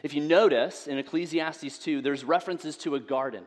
If 0.01 0.13
you 0.13 0.21
notice 0.21 0.87
in 0.87 0.97
Ecclesiastes 0.97 1.77
2, 1.77 2.01
there's 2.01 2.23
references 2.23 2.75
to 2.77 2.95
a 2.95 2.99
garden 2.99 3.43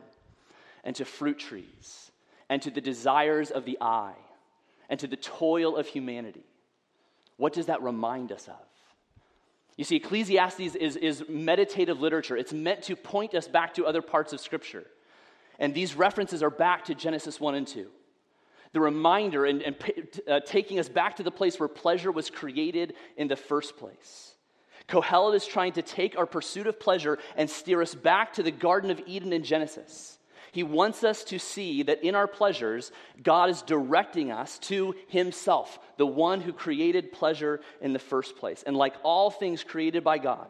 and 0.83 0.95
to 0.95 1.05
fruit 1.05 1.37
trees 1.37 2.11
and 2.49 2.61
to 2.61 2.71
the 2.71 2.79
desires 2.79 3.51
of 3.51 3.65
the 3.65 3.77
eye 3.81 4.15
and 4.89 4.99
to 5.01 5.07
the 5.07 5.17
toil 5.17 5.75
of 5.75 5.87
humanity. 5.87 6.45
What 7.35 7.53
does 7.53 7.65
that 7.65 7.83
remind 7.83 8.31
us 8.31 8.47
of? 8.47 8.55
You 9.75 9.83
see, 9.83 9.97
Ecclesiastes 9.97 10.75
is, 10.75 10.95
is 10.95 11.23
meditative 11.29 12.01
literature. 12.01 12.35
It's 12.37 12.53
meant 12.53 12.83
to 12.83 12.95
point 12.95 13.35
us 13.35 13.47
back 13.47 13.75
to 13.75 13.85
other 13.85 14.01
parts 14.01 14.33
of 14.33 14.39
Scripture. 14.39 14.85
And 15.59 15.73
these 15.73 15.95
references 15.95 16.41
are 16.41 16.49
back 16.49 16.85
to 16.85 16.95
Genesis 16.95 17.39
1 17.39 17.55
and 17.55 17.67
2. 17.67 17.87
The 18.73 18.81
reminder 18.81 19.45
and, 19.45 19.61
and 19.61 19.75
uh, 20.27 20.39
taking 20.45 20.79
us 20.79 20.89
back 20.89 21.15
to 21.17 21.23
the 21.23 21.31
place 21.31 21.59
where 21.59 21.69
pleasure 21.69 22.11
was 22.11 22.29
created 22.29 22.93
in 23.15 23.27
the 23.27 23.35
first 23.35 23.77
place. 23.77 24.35
Kohelet 24.87 25.35
is 25.35 25.45
trying 25.45 25.73
to 25.73 25.81
take 25.81 26.17
our 26.17 26.25
pursuit 26.25 26.67
of 26.67 26.79
pleasure 26.79 27.17
and 27.35 27.49
steer 27.49 27.81
us 27.81 27.93
back 27.93 28.33
to 28.33 28.43
the 28.43 28.51
Garden 28.51 28.89
of 28.89 29.01
Eden 29.05 29.33
in 29.33 29.43
Genesis. 29.43 30.17
He 30.51 30.63
wants 30.63 31.03
us 31.03 31.23
to 31.25 31.39
see 31.39 31.83
that 31.83 32.03
in 32.03 32.15
our 32.15 32.27
pleasures, 32.27 32.91
God 33.21 33.49
is 33.49 33.61
directing 33.61 34.31
us 34.31 34.57
to 34.59 34.95
Himself, 35.07 35.77
the 35.97 36.05
one 36.05 36.41
who 36.41 36.53
created 36.53 37.11
pleasure 37.11 37.59
in 37.81 37.93
the 37.93 37.99
first 37.99 38.37
place. 38.37 38.63
And 38.65 38.75
like 38.75 38.95
all 39.03 39.29
things 39.29 39.63
created 39.63 40.03
by 40.03 40.17
God, 40.17 40.47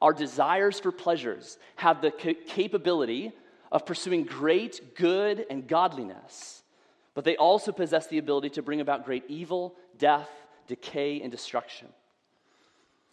our 0.00 0.12
desires 0.12 0.80
for 0.80 0.90
pleasures 0.90 1.56
have 1.76 2.02
the 2.02 2.10
capability 2.10 3.32
of 3.70 3.86
pursuing 3.86 4.24
great 4.24 4.96
good 4.96 5.46
and 5.48 5.68
godliness, 5.68 6.61
but 7.14 7.24
they 7.24 7.36
also 7.36 7.72
possess 7.72 8.06
the 8.06 8.18
ability 8.18 8.50
to 8.50 8.62
bring 8.62 8.80
about 8.80 9.04
great 9.04 9.24
evil, 9.28 9.74
death, 9.98 10.28
decay, 10.66 11.20
and 11.20 11.30
destruction. 11.30 11.88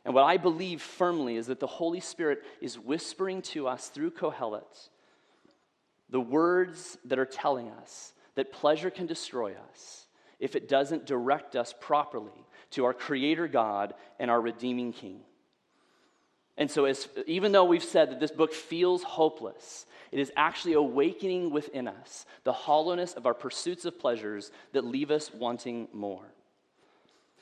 And 0.06 0.14
what 0.14 0.24
I 0.24 0.38
believe 0.38 0.82
firmly 0.82 1.36
is 1.36 1.48
that 1.48 1.60
the 1.60 1.68
Holy 1.68 2.00
Spirit 2.00 2.44
is 2.62 2.80
whispering 2.80 3.42
to 3.44 3.68
us 3.68 3.90
through 3.90 4.12
Kohelet 4.12 4.90
the 6.10 6.20
words 6.20 6.98
that 7.06 7.20
are 7.20 7.26
telling 7.26 7.70
us 7.70 8.14
that 8.36 8.52
pleasure 8.52 8.90
can 8.90 9.06
destroy 9.06 9.54
us 9.72 10.08
if 10.40 10.56
it 10.56 10.68
doesn't 10.68 11.06
direct 11.06 11.56
us 11.56 11.74
properly 11.80 12.46
to 12.72 12.86
our 12.86 12.94
Creator 12.94 13.48
God 13.48 13.94
and 14.20 14.32
our 14.32 14.40
redeeming 14.42 14.94
King. 14.94 15.22
And 16.58 16.70
so, 16.70 16.86
as, 16.86 17.08
even 17.26 17.52
though 17.52 17.64
we've 17.64 17.84
said 17.84 18.12
that 18.12 18.20
this 18.20 18.32
book 18.32 18.54
feels 18.54 19.04
hopeless, 19.04 19.86
it 20.12 20.20
is 20.20 20.32
actually 20.36 20.74
awakening 20.74 21.52
within 21.52 21.88
us 21.88 22.26
the 22.44 22.54
hollowness 22.54 23.14
of 23.14 23.26
our 23.26 23.34
pursuits 23.34 23.86
of 23.86 24.00
pleasures 24.00 24.52
that 24.74 24.86
leave 24.86 25.12
us 25.12 25.32
wanting 25.34 25.88
more. 25.94 26.26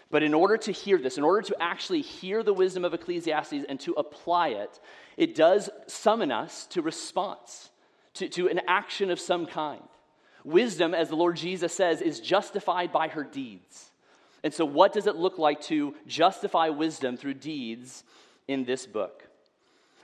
But 0.10 0.24
in 0.24 0.34
order 0.34 0.58
to 0.58 0.72
hear 0.72 0.98
this, 0.98 1.18
in 1.18 1.24
order 1.24 1.42
to 1.48 1.62
actually 1.62 2.02
hear 2.02 2.42
the 2.42 2.54
wisdom 2.54 2.86
of 2.86 2.94
Ecclesiastes 2.94 3.66
and 3.68 3.80
to 3.82 3.94
apply 3.94 4.50
it, 4.50 4.80
it 5.18 5.36
does 5.36 5.70
summon 5.88 6.32
us 6.32 6.66
to 6.68 6.82
response, 6.82 7.70
to, 8.16 8.30
to 8.30 8.48
an 8.48 8.62
action 8.68 9.12
of 9.12 9.20
some 9.20 9.46
kind. 9.46 9.84
Wisdom, 10.46 10.94
as 10.94 11.10
the 11.10 11.16
Lord 11.16 11.36
Jesus 11.36 11.74
says, 11.74 12.02
is 12.02 12.22
justified 12.22 12.94
by 12.94 13.10
her 13.10 13.24
deeds. 13.24 13.92
And 14.44 14.54
so, 14.54 14.64
what 14.64 14.94
does 14.94 15.08
it 15.08 15.18
look 15.18 15.38
like 15.38 15.60
to 15.64 15.94
justify 16.08 16.70
wisdom 16.70 17.18
through 17.18 17.34
deeds 17.34 18.06
in 18.48 18.64
this 18.64 18.86
book? 18.86 19.24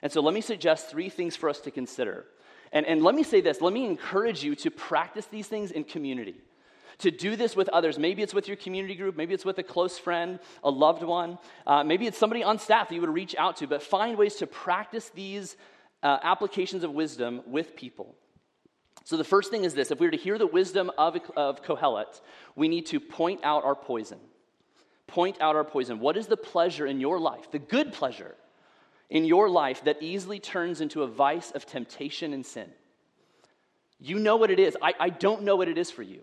And 0.01 0.11
so, 0.11 0.19
let 0.19 0.33
me 0.33 0.41
suggest 0.41 0.89
three 0.89 1.07
things 1.07 1.37
for 1.37 1.47
us 1.47 1.61
to 1.61 1.71
consider. 1.71 2.25
And, 2.73 2.85
and 2.85 3.01
let 3.03 3.15
me 3.15 3.23
say 3.23 3.39
this 3.39 3.61
let 3.61 3.71
me 3.71 3.85
encourage 3.85 4.43
you 4.43 4.55
to 4.55 4.71
practice 4.71 5.27
these 5.27 5.47
things 5.47 5.71
in 5.71 5.85
community 5.85 6.35
to 6.99 7.11
do 7.11 7.35
this 7.35 7.55
with 7.55 7.69
others. 7.69 7.97
Maybe 7.97 8.21
it's 8.21 8.33
with 8.33 8.47
your 8.47 8.57
community 8.57 8.95
group, 8.95 9.15
maybe 9.15 9.33
it's 9.33 9.45
with 9.45 9.57
a 9.57 9.63
close 9.63 9.97
friend, 9.97 10.39
a 10.63 10.69
loved 10.69 11.03
one, 11.03 11.37
uh, 11.65 11.83
maybe 11.83 12.07
it's 12.07 12.17
somebody 12.17 12.43
on 12.43 12.59
staff 12.59 12.89
that 12.89 12.95
you 12.95 13.01
would 13.01 13.09
reach 13.13 13.35
out 13.35 13.57
to, 13.57 13.67
but 13.67 13.81
find 13.81 14.17
ways 14.17 14.35
to 14.35 14.47
practice 14.47 15.09
these 15.09 15.55
uh, 16.01 16.19
applications 16.23 16.83
of 16.83 16.91
wisdom 16.91 17.41
with 17.45 17.75
people. 17.75 18.15
So, 19.05 19.17
the 19.17 19.23
first 19.23 19.51
thing 19.51 19.65
is 19.65 19.73
this 19.73 19.91
if 19.91 19.99
we 19.99 20.07
were 20.07 20.11
to 20.11 20.17
hear 20.17 20.37
the 20.37 20.47
wisdom 20.47 20.91
of, 20.97 21.17
of 21.35 21.63
Kohelet, 21.63 22.21
we 22.55 22.67
need 22.67 22.85
to 22.87 22.99
point 22.99 23.41
out 23.43 23.65
our 23.65 23.75
poison. 23.75 24.19
Point 25.07 25.41
out 25.41 25.55
our 25.55 25.65
poison. 25.65 25.99
What 25.99 26.15
is 26.15 26.27
the 26.27 26.37
pleasure 26.37 26.87
in 26.87 27.01
your 27.01 27.19
life, 27.19 27.51
the 27.51 27.59
good 27.59 27.91
pleasure 27.91 28.35
in 29.13 29.23
your 29.23 29.47
life 29.47 29.83
that 29.85 30.01
easily 30.01 30.39
turns 30.39 30.81
into 30.81 31.03
a 31.03 31.07
vice 31.07 31.51
of 31.51 31.65
temptation 31.65 32.33
and 32.33 32.45
sin? 32.45 32.69
You 33.99 34.19
know 34.19 34.35
what 34.35 34.51
it 34.51 34.59
is. 34.59 34.75
I, 34.81 34.93
I 34.99 35.09
don't 35.09 35.43
know 35.43 35.55
what 35.55 35.69
it 35.69 35.77
is 35.77 35.89
for 35.89 36.01
you. 36.03 36.21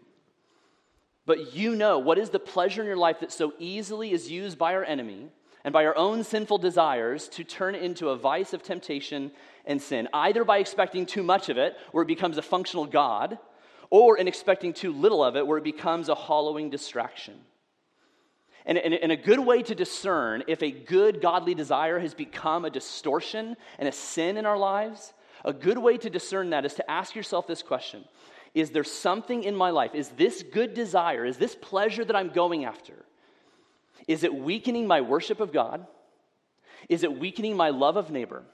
But 1.25 1.55
you 1.55 1.77
know 1.77 2.01
what 2.01 2.19
is 2.19 2.31
the 2.31 2.41
pleasure 2.41 2.83
in 2.83 2.89
your 2.89 2.97
life 2.97 3.21
that 3.21 3.33
so 3.33 3.55
easily 3.59 4.13
is 4.13 4.31
used 4.31 4.59
by 4.59 4.75
our 4.75 4.85
enemy 4.85 5.29
and 5.65 5.73
by 5.73 5.87
our 5.87 5.97
own 5.97 6.25
sinful 6.25 6.59
desires 6.59 7.29
to 7.29 7.45
turn 7.45 7.77
into 7.77 8.09
a 8.09 8.17
vice 8.17 8.53
of 8.53 8.63
temptation 8.63 9.31
and 9.65 9.81
sin, 9.81 10.09
either 10.13 10.43
by 10.43 10.59
expecting 10.59 11.07
too 11.07 11.23
much 11.23 11.49
of 11.49 11.59
it, 11.59 11.77
where 11.93 12.03
it 12.03 12.09
becomes 12.09 12.39
a 12.39 12.43
functional 12.43 12.87
God, 12.87 13.39
or 13.89 14.19
in 14.19 14.27
expecting 14.27 14.73
too 14.73 14.93
little 14.93 15.23
of 15.23 15.37
it, 15.37 15.47
where 15.47 15.59
it 15.59 15.65
becomes 15.65 16.09
a 16.09 16.15
hollowing 16.15 16.71
distraction. 16.71 17.35
And, 18.71 18.79
and, 18.79 18.95
and, 18.95 19.11
a 19.11 19.17
good 19.17 19.41
way 19.41 19.65
to 19.65 19.75
discern 19.75 20.45
if 20.47 20.63
a 20.63 20.71
good 20.71 21.21
godly 21.21 21.57
desire 21.57 21.99
has 21.99 22.15
become 22.15 22.65
a 22.65 22.71
distortion 22.71 23.57
and 23.81 23.89
a 23.89 23.93
sin 23.93 24.37
in 24.37 24.47
our 24.47 24.57
lives, 24.57 25.13
a 25.45 25.53
good 25.53 25.77
way 25.77 25.99
to 25.99 26.09
discern 26.09 26.51
that 26.51 26.65
is 26.65 26.75
to 26.75 26.89
ask 26.89 27.17
yourself 27.17 27.49
this 27.49 27.63
question 27.63 28.05
is 28.55 28.71
there 28.71 28.85
something 28.85 29.43
in 29.43 29.57
my 29.57 29.71
life? 29.71 29.91
Is 29.93 30.11
this 30.11 30.45
good 30.45 30.75
desire, 30.75 31.25
is 31.25 31.37
this 31.37 31.57
pleasure 31.57 32.05
that 32.05 32.15
I'm 32.15 32.31
going 32.31 32.65
after? 32.65 32.95
Is 34.07 34.23
it 34.23 34.33
weakening 34.33 34.87
my 34.87 35.01
worship 35.01 35.41
of 35.41 35.53
God? 35.53 35.85
Is 36.89 37.03
it 37.03 37.19
weakening 37.19 37.57
my 37.57 37.71
love 37.71 37.97
of 37.97 38.11
neighbor? 38.11 38.45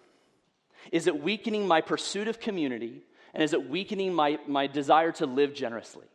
Is 0.92 1.06
it 1.06 1.22
weakening 1.22 1.66
my 1.66 1.82
pursuit 1.82 2.26
of 2.26 2.40
community? 2.40 3.02
And 3.34 3.42
is 3.42 3.52
it 3.52 3.68
weakening 3.68 4.14
my, 4.14 4.38
my 4.46 4.66
desire 4.66 5.12
to 5.12 5.26
live 5.26 5.52
generously? 5.52 6.06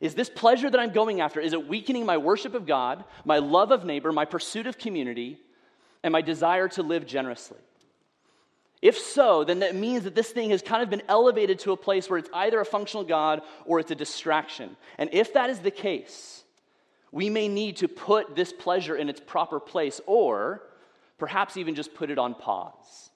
Is 0.00 0.14
this 0.14 0.30
pleasure 0.30 0.70
that 0.70 0.80
I'm 0.80 0.92
going 0.92 1.20
after, 1.20 1.40
is 1.40 1.52
it 1.52 1.68
weakening 1.68 2.06
my 2.06 2.16
worship 2.16 2.54
of 2.54 2.66
God, 2.66 3.04
my 3.24 3.38
love 3.38 3.70
of 3.70 3.84
neighbor, 3.84 4.12
my 4.12 4.24
pursuit 4.24 4.66
of 4.66 4.78
community, 4.78 5.38
and 6.02 6.12
my 6.12 6.22
desire 6.22 6.68
to 6.68 6.82
live 6.82 7.06
generously? 7.06 7.58
If 8.80 8.96
so, 8.96 9.44
then 9.44 9.58
that 9.58 9.74
means 9.74 10.04
that 10.04 10.14
this 10.14 10.30
thing 10.30 10.50
has 10.50 10.62
kind 10.62 10.82
of 10.82 10.88
been 10.88 11.02
elevated 11.06 11.58
to 11.60 11.72
a 11.72 11.76
place 11.76 12.08
where 12.08 12.18
it's 12.18 12.30
either 12.32 12.58
a 12.60 12.64
functional 12.64 13.04
God 13.04 13.42
or 13.66 13.78
it's 13.78 13.90
a 13.90 13.94
distraction. 13.94 14.74
And 14.96 15.10
if 15.12 15.34
that 15.34 15.50
is 15.50 15.58
the 15.58 15.70
case, 15.70 16.44
we 17.12 17.28
may 17.28 17.48
need 17.48 17.76
to 17.78 17.88
put 17.88 18.34
this 18.34 18.54
pleasure 18.54 18.96
in 18.96 19.10
its 19.10 19.20
proper 19.20 19.60
place 19.60 20.00
or 20.06 20.62
perhaps 21.18 21.58
even 21.58 21.74
just 21.74 21.94
put 21.94 22.10
it 22.10 22.18
on 22.18 22.34
pause. 22.34 23.09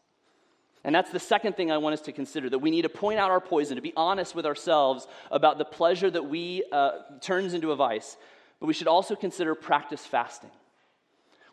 And 0.84 0.94
that's 0.94 1.10
the 1.10 1.18
second 1.18 1.56
thing 1.56 1.72
I 1.72 1.78
want 1.78 1.94
us 1.94 2.02
to 2.02 2.12
consider 2.12 2.50
that 2.50 2.58
we 2.58 2.70
need 2.70 2.82
to 2.82 2.90
point 2.90 3.18
out 3.18 3.30
our 3.30 3.40
poison, 3.40 3.76
to 3.76 3.82
be 3.82 3.94
honest 3.96 4.34
with 4.34 4.44
ourselves 4.44 5.06
about 5.30 5.58
the 5.58 5.64
pleasure 5.64 6.10
that 6.10 6.28
we 6.28 6.62
uh, 6.70 6.92
turns 7.20 7.54
into 7.54 7.72
a 7.72 7.76
vice. 7.76 8.16
But 8.60 8.66
we 8.66 8.74
should 8.74 8.88
also 8.88 9.16
consider 9.16 9.54
practice 9.54 10.04
fasting 10.04 10.50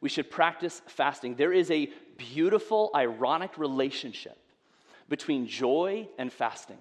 we 0.02 0.10
should 0.10 0.30
practice 0.30 0.82
fasting. 0.88 1.36
There 1.36 1.54
is 1.54 1.72
a 1.72 1.89
beautiful, 2.17 2.89
ironic 2.94 3.58
relationship 3.58 4.38
between 5.08 5.48
joy 5.48 6.10
and 6.17 6.34
fasting. 6.34 6.80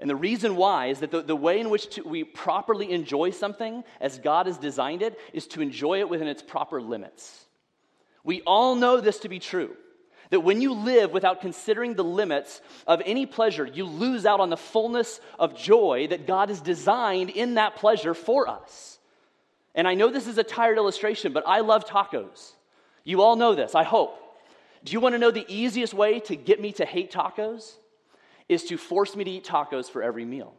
And 0.00 0.08
the 0.08 0.16
reason 0.16 0.56
why 0.56 0.86
is 0.86 1.00
that 1.00 1.10
the, 1.10 1.20
the 1.20 1.36
way 1.36 1.60
in 1.60 1.68
which 1.68 1.90
to, 1.96 2.02
we 2.02 2.24
properly 2.24 2.90
enjoy 2.90 3.30
something 3.30 3.84
as 4.00 4.18
God 4.18 4.46
has 4.46 4.56
designed 4.56 5.02
it 5.02 5.18
is 5.34 5.46
to 5.48 5.60
enjoy 5.60 6.00
it 6.00 6.08
within 6.08 6.26
its 6.26 6.42
proper 6.42 6.80
limits. 6.80 7.44
We 8.24 8.40
all 8.42 8.74
know 8.74 9.00
this 9.00 9.18
to 9.20 9.28
be 9.28 9.38
true. 9.38 9.76
That 10.30 10.40
when 10.40 10.60
you 10.60 10.72
live 10.72 11.12
without 11.12 11.40
considering 11.40 11.94
the 11.94 12.04
limits 12.04 12.60
of 12.86 13.02
any 13.04 13.26
pleasure, 13.26 13.66
you 13.66 13.84
lose 13.84 14.24
out 14.24 14.40
on 14.40 14.48
the 14.48 14.56
fullness 14.56 15.20
of 15.38 15.56
joy 15.56 16.06
that 16.10 16.26
God 16.26 16.48
has 16.48 16.60
designed 16.60 17.30
in 17.30 17.54
that 17.54 17.76
pleasure 17.76 18.14
for 18.14 18.48
us. 18.48 18.98
And 19.74 19.86
I 19.86 19.94
know 19.94 20.10
this 20.10 20.26
is 20.26 20.38
a 20.38 20.44
tired 20.44 20.78
illustration, 20.78 21.32
but 21.32 21.44
I 21.46 21.60
love 21.60 21.84
tacos. 21.84 22.52
You 23.04 23.22
all 23.22 23.36
know 23.36 23.54
this, 23.54 23.74
I 23.74 23.82
hope. 23.82 24.16
Do 24.84 24.92
you 24.92 25.00
want 25.00 25.14
to 25.14 25.18
know 25.18 25.30
the 25.30 25.46
easiest 25.48 25.94
way 25.94 26.20
to 26.20 26.36
get 26.36 26.60
me 26.60 26.72
to 26.72 26.84
hate 26.84 27.12
tacos? 27.12 27.74
Is 28.48 28.64
to 28.64 28.76
force 28.76 29.14
me 29.14 29.22
to 29.24 29.30
eat 29.30 29.44
tacos 29.44 29.88
for 29.88 30.02
every 30.02 30.24
meal. 30.24 30.54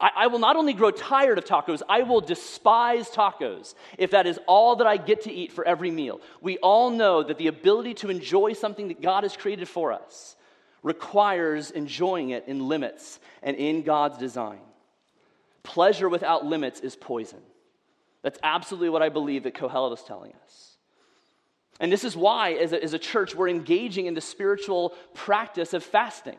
I, 0.00 0.10
I, 0.16 0.26
will 0.26 0.38
not 0.38 0.56
only 0.56 0.72
grow 0.72 0.90
tired 0.90 1.38
of 1.38 1.44
tacos, 1.44 1.82
I 1.88 2.02
will 2.02 2.20
despise 2.20 3.08
tacos 3.10 3.74
if 3.98 4.10
that 4.12 4.26
is 4.26 4.38
all 4.46 4.76
that 4.76 4.86
I 4.86 4.96
get 4.96 5.22
to 5.22 5.32
eat 5.32 5.52
for 5.52 5.64
every 5.64 5.90
meal. 5.90 6.20
We 6.40 6.58
all 6.58 6.90
know 6.90 7.22
that 7.22 7.38
the 7.38 7.46
ability 7.46 7.94
to 7.94 8.10
enjoy 8.10 8.54
something 8.54 8.88
that 8.88 9.00
God 9.00 9.22
has 9.22 9.36
created 9.36 9.68
for 9.68 9.92
us 9.92 10.36
requires 10.82 11.70
enjoying 11.70 12.30
it 12.30 12.44
in 12.48 12.68
limits 12.68 13.20
and 13.42 13.56
in 13.56 13.82
God's 13.82 14.18
design. 14.18 14.60
Pleasure 15.62 16.08
without 16.08 16.44
limits 16.44 16.80
is 16.80 16.96
poison. 16.96 17.40
That's 18.22 18.38
absolutely 18.42 18.90
what 18.90 19.02
I 19.02 19.08
believe 19.08 19.44
that 19.44 19.54
Kohelet 19.54 19.94
is 19.94 20.02
telling 20.02 20.32
us. 20.44 20.71
And 21.82 21.90
this 21.90 22.04
is 22.04 22.16
why, 22.16 22.52
as 22.52 22.72
a, 22.72 22.82
as 22.82 22.94
a 22.94 22.98
church, 22.98 23.34
we're 23.34 23.48
engaging 23.48 24.06
in 24.06 24.14
the 24.14 24.20
spiritual 24.20 24.90
practice 25.14 25.74
of 25.74 25.82
fasting. 25.82 26.38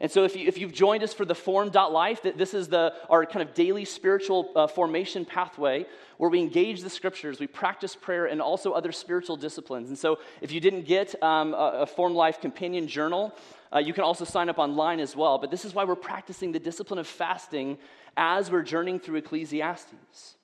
And 0.00 0.08
so, 0.10 0.22
if, 0.22 0.36
you, 0.36 0.46
if 0.46 0.56
you've 0.56 0.72
joined 0.72 1.02
us 1.02 1.12
for 1.12 1.24
the 1.24 1.34
form.life, 1.34 2.22
that 2.22 2.38
this 2.38 2.54
is 2.54 2.68
the, 2.68 2.94
our 3.10 3.26
kind 3.26 3.42
of 3.42 3.54
daily 3.54 3.84
spiritual 3.84 4.52
uh, 4.54 4.68
formation 4.68 5.24
pathway 5.24 5.86
where 6.18 6.30
we 6.30 6.38
engage 6.38 6.82
the 6.82 6.90
scriptures, 6.90 7.40
we 7.40 7.48
practice 7.48 7.96
prayer, 7.96 8.26
and 8.26 8.40
also 8.40 8.70
other 8.70 8.92
spiritual 8.92 9.36
disciplines. 9.36 9.88
And 9.88 9.98
so, 9.98 10.20
if 10.40 10.52
you 10.52 10.60
didn't 10.60 10.86
get 10.86 11.20
um, 11.20 11.54
a, 11.54 11.80
a, 11.80 11.86
Form 11.86 12.14
Life 12.14 12.40
companion 12.40 12.86
journal, 12.86 13.34
uh, 13.74 13.80
you 13.80 13.92
can 13.92 14.04
also 14.04 14.24
sign 14.24 14.48
up 14.48 14.60
online 14.60 15.00
as 15.00 15.16
well. 15.16 15.38
But 15.38 15.50
this 15.50 15.64
is 15.64 15.74
why 15.74 15.82
we're 15.82 15.96
practicing 15.96 16.52
the 16.52 16.60
discipline 16.60 17.00
of 17.00 17.08
fasting 17.08 17.78
as 18.16 18.48
we're 18.48 18.62
journeying 18.62 19.00
through 19.00 19.16
Ecclesiastes. 19.16 20.36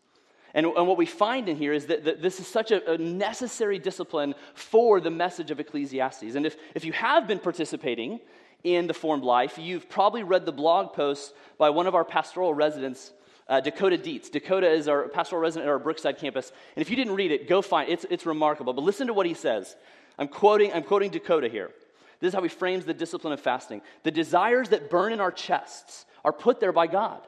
And, 0.54 0.66
and 0.66 0.88
what 0.88 0.96
we 0.96 1.06
find 1.06 1.48
in 1.48 1.56
here 1.56 1.72
is 1.72 1.86
that, 1.86 2.04
that 2.04 2.22
this 2.22 2.40
is 2.40 2.46
such 2.46 2.70
a, 2.70 2.92
a, 2.92 2.98
necessary 2.98 3.78
discipline 3.78 4.34
for 4.54 5.00
the 5.00 5.10
message 5.10 5.50
of 5.50 5.60
Ecclesiastes. 5.60 6.34
And 6.34 6.44
if, 6.44 6.56
if 6.74 6.84
you 6.84 6.92
have 6.92 7.28
been 7.28 7.38
participating 7.38 8.20
in 8.64 8.86
the 8.86 8.94
Formed 8.94 9.22
Life, 9.22 9.58
you've 9.58 9.88
probably 9.88 10.22
read 10.22 10.46
the 10.46 10.52
blog 10.52 10.92
post 10.92 11.34
by 11.56 11.70
one 11.70 11.86
of 11.86 11.94
our 11.94 12.04
pastoral 12.04 12.52
residents, 12.52 13.12
uh, 13.48 13.60
Dakota 13.60 13.96
Dietz. 13.96 14.28
Dakota 14.28 14.68
is 14.68 14.88
our 14.88 15.08
pastoral 15.08 15.40
resident 15.40 15.68
at 15.68 15.70
our 15.70 15.78
Brookside 15.78 16.18
campus. 16.18 16.52
And 16.74 16.82
if 16.82 16.90
you 16.90 16.96
didn't 16.96 17.14
read 17.14 17.30
it, 17.30 17.48
go 17.48 17.62
find 17.62 17.88
it. 17.88 17.92
It's, 17.92 18.06
it's 18.10 18.26
remarkable. 18.26 18.72
But 18.72 18.84
listen 18.84 19.06
to 19.06 19.14
what 19.14 19.26
he 19.26 19.34
says. 19.34 19.76
I'm 20.18 20.28
quoting, 20.28 20.72
I'm 20.72 20.82
quoting 20.82 21.10
Dakota 21.10 21.48
here. 21.48 21.70
This 22.18 22.28
is 22.28 22.34
how 22.34 22.42
he 22.42 22.48
frames 22.48 22.84
the 22.84 22.92
discipline 22.92 23.32
of 23.32 23.40
fasting. 23.40 23.80
The 24.02 24.10
desires 24.10 24.68
that 24.70 24.90
burn 24.90 25.12
in 25.12 25.20
our 25.20 25.32
chests 25.32 26.04
are 26.24 26.32
put 26.32 26.60
there 26.60 26.72
by 26.72 26.86
God 26.86 27.22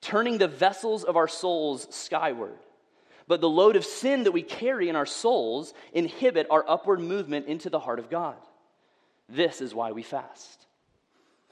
turning 0.00 0.38
the 0.38 0.48
vessels 0.48 1.04
of 1.04 1.16
our 1.16 1.28
souls 1.28 1.86
skyward. 1.90 2.58
But 3.26 3.40
the 3.40 3.48
load 3.48 3.76
of 3.76 3.84
sin 3.84 4.24
that 4.24 4.32
we 4.32 4.42
carry 4.42 4.88
in 4.88 4.96
our 4.96 5.06
souls 5.06 5.72
inhibit 5.92 6.48
our 6.50 6.64
upward 6.68 7.00
movement 7.00 7.46
into 7.46 7.70
the 7.70 7.78
heart 7.78 7.98
of 7.98 8.10
God. 8.10 8.36
This 9.28 9.60
is 9.60 9.74
why 9.74 9.92
we 9.92 10.02
fast. 10.02 10.66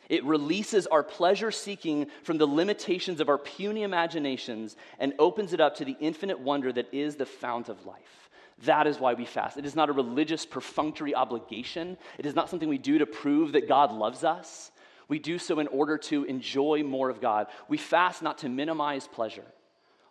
It 0.08 0.24
releases 0.24 0.87
our 0.87 1.02
pleasure 1.02 1.50
seeking 1.50 2.06
from 2.24 2.38
the 2.38 2.46
limitations 2.46 3.20
of 3.20 3.28
our 3.28 3.38
puny 3.38 3.82
imaginations 3.82 4.74
and 4.98 5.12
opens 5.18 5.52
it 5.52 5.61
up 5.61 5.76
to 5.76 5.84
the 5.84 5.96
infinite 6.00 6.40
wonder 6.40 6.72
that 6.72 6.92
is 6.92 7.16
the 7.16 7.26
fount 7.26 7.68
of 7.68 7.84
life. 7.84 8.30
That 8.64 8.87
is 8.87 8.98
why 8.98 9.14
we 9.14 9.24
fast. 9.24 9.56
It 9.56 9.66
is 9.66 9.76
not 9.76 9.88
a 9.88 9.92
religious, 9.92 10.44
perfunctory 10.44 11.14
obligation. 11.14 11.96
It 12.18 12.26
is 12.26 12.34
not 12.34 12.50
something 12.50 12.68
we 12.68 12.78
do 12.78 12.98
to 12.98 13.06
prove 13.06 13.52
that 13.52 13.68
God 13.68 13.92
loves 13.92 14.24
us. 14.24 14.72
We 15.09 15.18
do 15.18 15.38
so 15.38 15.59
in 15.59 15.66
order 15.68 15.97
to 15.99 16.25
enjoy 16.25 16.83
more 16.83 17.09
of 17.09 17.21
God. 17.21 17.47
We 17.66 17.79
fast 17.79 18.23
not 18.23 18.38
to 18.38 18.49
minimize 18.49 19.09
pleasure. 19.09 19.47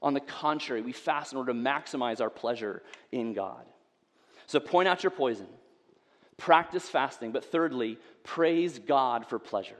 On 0.02 0.14
the 0.14 0.20
contrary, 0.20 0.82
we 0.82 0.92
fast 0.92 1.32
in 1.32 1.38
order 1.38 1.54
to 1.54 1.60
maximize 1.60 2.20
our 2.22 2.30
pleasure 2.30 2.84
in 3.12 3.34
God. 3.34 3.66
So 4.48 4.60
point 4.60 4.88
out 4.88 5.04
your 5.04 5.12
poison, 5.12 5.48
practice 6.38 6.90
fasting, 6.90 7.32
but 7.32 7.46
thirdly, 7.46 7.98
praise 8.24 8.80
God 8.80 9.28
for 9.28 9.40
pleasure. 9.40 9.76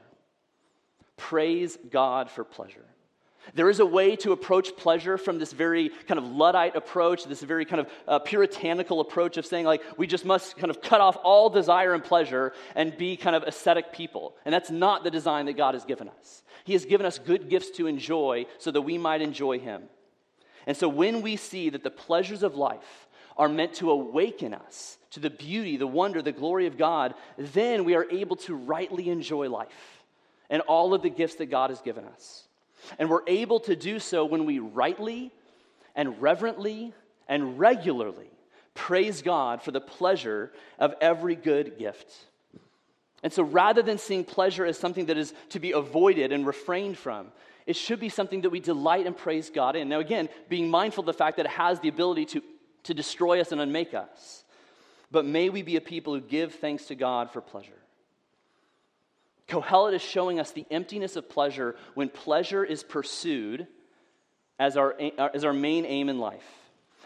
Praise 1.16 1.76
God 1.90 2.30
for 2.30 2.44
pleasure. 2.44 2.84
There 3.54 3.70
is 3.70 3.80
a 3.80 3.86
way 3.86 4.16
to 4.16 4.32
approach 4.32 4.76
pleasure 4.76 5.18
from 5.18 5.38
this 5.38 5.52
very 5.52 5.90
kind 6.06 6.18
of 6.18 6.24
Luddite 6.24 6.76
approach, 6.76 7.24
this 7.24 7.42
very 7.42 7.64
kind 7.64 7.80
of 7.80 7.88
uh, 8.06 8.18
puritanical 8.18 9.00
approach 9.00 9.36
of 9.36 9.46
saying, 9.46 9.64
like, 9.64 9.82
we 9.96 10.06
just 10.06 10.24
must 10.24 10.56
kind 10.56 10.70
of 10.70 10.80
cut 10.80 11.00
off 11.00 11.16
all 11.22 11.50
desire 11.50 11.94
and 11.94 12.04
pleasure 12.04 12.52
and 12.74 12.96
be 12.96 13.16
kind 13.16 13.34
of 13.34 13.42
ascetic 13.42 13.92
people. 13.92 14.36
And 14.44 14.52
that's 14.52 14.70
not 14.70 15.04
the 15.04 15.10
design 15.10 15.46
that 15.46 15.56
God 15.56 15.74
has 15.74 15.84
given 15.84 16.08
us. 16.08 16.42
He 16.64 16.72
has 16.74 16.84
given 16.84 17.06
us 17.06 17.18
good 17.18 17.48
gifts 17.48 17.70
to 17.72 17.86
enjoy 17.86 18.46
so 18.58 18.70
that 18.70 18.82
we 18.82 18.98
might 18.98 19.22
enjoy 19.22 19.58
Him. 19.58 19.84
And 20.66 20.76
so 20.76 20.88
when 20.88 21.22
we 21.22 21.36
see 21.36 21.70
that 21.70 21.82
the 21.82 21.90
pleasures 21.90 22.42
of 22.42 22.54
life 22.54 23.08
are 23.38 23.48
meant 23.48 23.74
to 23.74 23.90
awaken 23.90 24.52
us 24.52 24.98
to 25.12 25.20
the 25.20 25.30
beauty, 25.30 25.76
the 25.76 25.86
wonder, 25.86 26.20
the 26.20 26.32
glory 26.32 26.66
of 26.66 26.76
God, 26.76 27.14
then 27.38 27.84
we 27.84 27.94
are 27.94 28.06
able 28.10 28.36
to 28.36 28.54
rightly 28.54 29.08
enjoy 29.08 29.48
life 29.48 30.04
and 30.50 30.60
all 30.62 30.92
of 30.92 31.02
the 31.02 31.08
gifts 31.08 31.36
that 31.36 31.46
God 31.46 31.70
has 31.70 31.80
given 31.80 32.04
us. 32.04 32.48
And 32.98 33.10
we're 33.10 33.26
able 33.26 33.60
to 33.60 33.76
do 33.76 33.98
so 33.98 34.24
when 34.24 34.44
we 34.44 34.58
rightly 34.58 35.32
and 35.94 36.20
reverently 36.20 36.92
and 37.28 37.58
regularly 37.58 38.30
praise 38.74 39.22
God 39.22 39.60
for 39.60 39.72
the 39.72 39.80
pleasure 39.80 40.52
of 40.78 40.94
every 41.00 41.34
good 41.34 41.78
gift. 41.78 42.12
And 43.22 43.32
so 43.32 43.42
rather 43.42 43.82
than 43.82 43.98
seeing 43.98 44.24
pleasure 44.24 44.64
as 44.64 44.78
something 44.78 45.06
that 45.06 45.18
is 45.18 45.34
to 45.48 45.58
be 45.58 45.72
avoided 45.72 46.30
and 46.30 46.46
refrained 46.46 46.96
from, 46.96 47.32
it 47.66 47.74
should 47.74 47.98
be 47.98 48.08
something 48.08 48.42
that 48.42 48.50
we 48.50 48.60
delight 48.60 49.06
and 49.06 49.16
praise 49.16 49.50
God 49.50 49.74
in. 49.74 49.88
Now, 49.88 49.98
again, 49.98 50.28
being 50.48 50.70
mindful 50.70 51.02
of 51.02 51.06
the 51.06 51.12
fact 51.12 51.36
that 51.36 51.46
it 51.46 51.52
has 51.52 51.80
the 51.80 51.88
ability 51.88 52.24
to, 52.26 52.42
to 52.84 52.94
destroy 52.94 53.40
us 53.40 53.50
and 53.50 53.60
unmake 53.60 53.94
us. 53.94 54.44
But 55.10 55.26
may 55.26 55.48
we 55.48 55.62
be 55.62 55.76
a 55.76 55.80
people 55.80 56.14
who 56.14 56.20
give 56.20 56.54
thanks 56.54 56.86
to 56.86 56.94
God 56.94 57.30
for 57.30 57.40
pleasure. 57.40 57.72
Kohelet 59.48 59.94
is 59.94 60.02
showing 60.02 60.38
us 60.38 60.52
the 60.52 60.66
emptiness 60.70 61.16
of 61.16 61.28
pleasure 61.28 61.74
when 61.94 62.08
pleasure 62.08 62.62
is 62.62 62.82
pursued 62.82 63.66
as 64.58 64.76
our, 64.76 64.94
uh, 65.00 65.28
as 65.32 65.44
our 65.44 65.52
main 65.52 65.86
aim 65.86 66.08
in 66.08 66.18
life. 66.18 66.46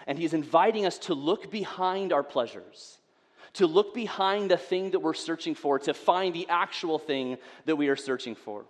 And 0.06 0.18
he's 0.18 0.34
inviting 0.34 0.84
us 0.84 0.98
to 0.98 1.14
look 1.14 1.50
behind 1.50 2.12
our 2.12 2.24
pleasures, 2.24 2.98
to 3.54 3.66
look 3.66 3.94
behind 3.94 4.50
the 4.50 4.56
thing 4.56 4.90
that 4.90 5.00
we're 5.00 5.14
searching 5.14 5.54
for, 5.54 5.78
to 5.80 5.94
find 5.94 6.34
the 6.34 6.48
actual 6.48 6.98
thing 6.98 7.38
that 7.66 7.76
we 7.76 7.88
are 7.88 7.96
searching 7.96 8.34
for. 8.34 8.64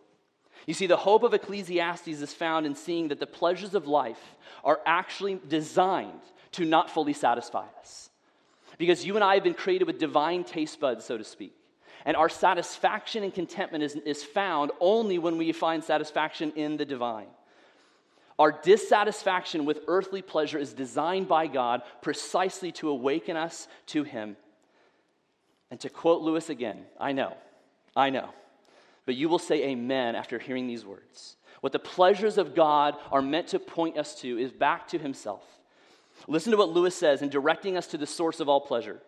You 0.66 0.74
see, 0.74 0.87
the 0.87 0.96
hope 0.96 1.22
of 1.22 1.32
Ecclesiastes 1.32 2.08
is 2.08 2.35
found 2.35 2.66
in 2.66 2.74
seeing 2.74 3.08
that 3.08 3.18
the 3.18 3.26
pleasures 3.26 3.74
of 3.74 3.87
life 3.87 4.20
are 4.62 4.80
actually 4.85 5.40
designed 5.48 6.20
to 6.52 6.66
not 6.66 6.90
fully 6.90 7.14
satisfy 7.14 7.66
us. 7.80 8.11
Because 8.76 9.04
you 9.04 9.14
and 9.14 9.24
I 9.24 9.35
have 9.35 9.44
been 9.44 9.54
created 9.54 9.87
with 9.87 9.98
divine 9.98 10.44
taste 10.44 10.78
buds, 10.78 11.04
so 11.04 11.16
to 11.16 11.24
speak. 11.24 11.54
And 12.04 12.16
our 12.16 12.28
satisfaction 12.28 13.22
and 13.22 13.32
contentment 13.32 13.84
is, 13.84 13.94
is 13.94 14.24
found 14.24 14.72
only 14.80 15.18
when 15.18 15.38
we 15.38 15.52
find 15.52 15.84
satisfaction 15.84 16.52
in 16.56 16.76
the 16.76 16.84
divine. 16.84 17.28
Our 18.38 18.50
dissatisfaction 18.50 19.64
with 19.64 19.80
earthly 19.86 20.22
pleasure 20.22 20.58
is 20.58 20.72
designed 20.72 21.28
by 21.28 21.46
God 21.46 21.82
precisely 22.00 22.72
to 22.72 22.88
awaken 22.88 23.36
us 23.36 23.68
to 23.88 24.02
Him. 24.02 24.36
And 25.70 25.78
to 25.80 25.88
quote 25.88 26.22
Lewis 26.22 26.50
again, 26.50 26.84
I 26.98 27.12
know, 27.12 27.36
I 27.94 28.10
know, 28.10 28.30
but 29.06 29.14
you 29.14 29.28
will 29.28 29.38
say 29.38 29.64
amen 29.68 30.16
after 30.16 30.38
hearing 30.38 30.66
these 30.66 30.84
words. 30.84 31.36
What 31.60 31.72
the 31.72 31.78
pleasures 31.78 32.36
of 32.36 32.54
God 32.54 32.96
are 33.12 33.22
meant 33.22 33.48
to 33.48 33.60
point 33.60 33.96
us 33.96 34.20
to 34.22 34.38
is 34.38 34.50
back 34.50 34.88
to 34.88 34.98
Himself. 34.98 35.44
Listen 36.26 36.50
to 36.50 36.56
what 36.56 36.70
Lewis 36.70 36.96
says 36.96 37.22
in 37.22 37.28
directing 37.28 37.76
us 37.76 37.86
to 37.88 37.98
the 37.98 38.06
source 38.06 38.40
of 38.40 38.48
all 38.48 38.60
pleasure. 38.60 39.00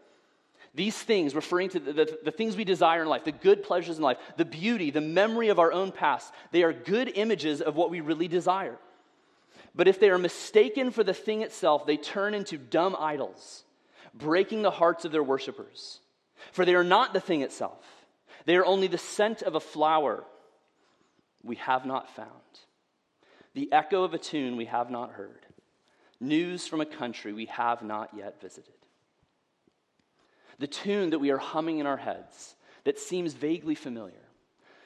These 0.74 0.96
things, 0.96 1.34
referring 1.34 1.68
to 1.70 1.78
the, 1.78 1.92
the, 1.92 2.18
the, 2.24 2.30
things 2.32 2.56
we 2.56 2.64
desire 2.64 3.02
in 3.02 3.08
life, 3.08 3.24
the 3.24 3.30
good 3.30 3.62
pleasures 3.62 3.96
in 3.96 4.02
life, 4.02 4.18
the 4.36 4.44
beauty, 4.44 4.90
the 4.90 5.00
memory 5.00 5.48
of 5.48 5.60
our 5.60 5.72
own 5.72 5.92
past, 5.92 6.32
they 6.50 6.64
are 6.64 6.72
good 6.72 7.12
images 7.14 7.60
of 7.60 7.76
what 7.76 7.90
we 7.90 8.00
really 8.00 8.26
desire. 8.26 8.76
But 9.76 9.86
if 9.86 10.00
they 10.00 10.10
are 10.10 10.18
mistaken 10.18 10.90
for 10.90 11.04
the 11.04 11.14
thing 11.14 11.42
itself, 11.42 11.86
they 11.86 11.96
turn 11.96 12.34
into 12.34 12.58
dumb 12.58 12.96
idols, 12.98 13.62
breaking 14.14 14.62
the 14.62 14.70
hearts 14.72 15.04
of 15.04 15.12
their 15.12 15.22
worshippers. 15.22 16.00
For 16.50 16.64
they 16.64 16.74
are 16.74 16.84
not 16.84 17.12
the 17.12 17.20
thing 17.20 17.42
itself, 17.42 17.84
they 18.44 18.56
are 18.56 18.66
only 18.66 18.88
the 18.88 18.98
scent 18.98 19.42
of 19.42 19.54
a 19.54 19.60
flower 19.60 20.24
we 21.44 21.56
have 21.56 21.86
not 21.86 22.10
found, 22.10 22.28
the 23.54 23.72
echo 23.72 24.02
of 24.02 24.12
a 24.12 24.18
tune 24.18 24.56
we 24.56 24.64
have 24.64 24.90
not 24.90 25.12
heard, 25.12 25.46
news 26.20 26.66
from 26.66 26.80
a 26.80 26.86
country 26.86 27.32
we 27.32 27.46
have 27.46 27.82
not 27.82 28.10
yet 28.16 28.40
visited. 28.40 28.74
The 30.58 30.66
tune 30.66 31.10
that 31.10 31.18
we 31.18 31.30
are 31.30 31.38
humming 31.38 31.78
in 31.78 31.86
our 31.86 31.96
heads 31.96 32.54
that 32.84 32.98
seems 32.98 33.34
vaguely 33.34 33.74
familiar 33.74 34.14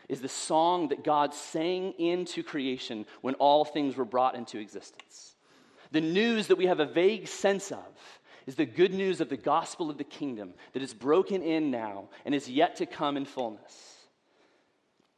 is 0.09 0.21
the 0.21 0.29
song 0.29 0.89
that 0.89 1.05
God 1.05 1.35
sang 1.35 1.93
into 1.99 2.43
creation 2.43 3.05
when 3.21 3.35
all 3.35 3.65
things 3.65 3.97
were 3.97 4.05
brought 4.05 4.35
into 4.35 4.59
existence. 4.59 5.35
The 5.91 6.01
news 6.01 6.47
that 6.47 6.57
we 6.57 6.67
have 6.67 6.81
a 6.81 6.87
vague 6.87 7.29
sense 7.29 7.73
of 7.73 8.21
is 8.47 8.55
the 8.55 8.67
good 8.67 8.95
news 8.95 9.21
of 9.21 9.29
the 9.29 9.37
gospel 9.37 9.91
of 9.91 9.99
the 9.99 10.05
kingdom 10.05 10.55
that 10.73 10.83
is 10.83 10.95
broken 10.95 11.43
in 11.43 11.71
now 11.71 12.09
and 12.25 12.35
is 12.35 12.49
yet 12.49 12.77
to 12.77 12.87
come 12.87 13.17
in 13.17 13.27
fullness. 13.27 13.97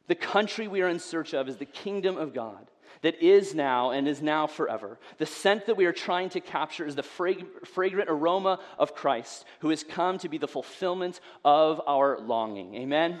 The 0.07 0.15
country 0.15 0.67
we 0.67 0.81
are 0.81 0.89
in 0.89 0.99
search 0.99 1.33
of 1.33 1.47
is 1.47 1.57
the 1.57 1.65
kingdom 1.65 2.17
of 2.17 2.33
God. 2.33 2.69
That 3.01 3.21
is 3.23 3.55
now 3.55 3.91
and 3.91 4.07
is 4.07 4.21
now 4.21 4.47
forever. 4.47 4.97
The 5.17 5.25
scent 5.25 5.65
that 5.65 5.77
we 5.77 5.85
are 5.85 5.93
trying 5.93 6.29
to 6.29 6.39
capture 6.39 6.85
is 6.85 6.95
the 6.95 7.03
frag- 7.03 7.65
fragrant 7.65 8.09
aroma 8.09 8.59
of 8.77 8.95
Christ, 8.95 9.45
who 9.59 9.69
has 9.69 9.83
come 9.83 10.17
to 10.19 10.29
be 10.29 10.37
the 10.37 10.47
fulfillment 10.47 11.19
of 11.43 11.81
our 11.87 12.19
longing. 12.19 12.75
Amen? 12.75 13.19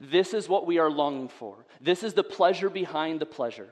This 0.00 0.34
is 0.34 0.48
what 0.48 0.66
we 0.66 0.78
are 0.78 0.90
longing 0.90 1.28
for. 1.28 1.56
This 1.80 2.02
is 2.02 2.14
the 2.14 2.24
pleasure 2.24 2.70
behind 2.70 3.20
the 3.20 3.26
pleasure. 3.26 3.70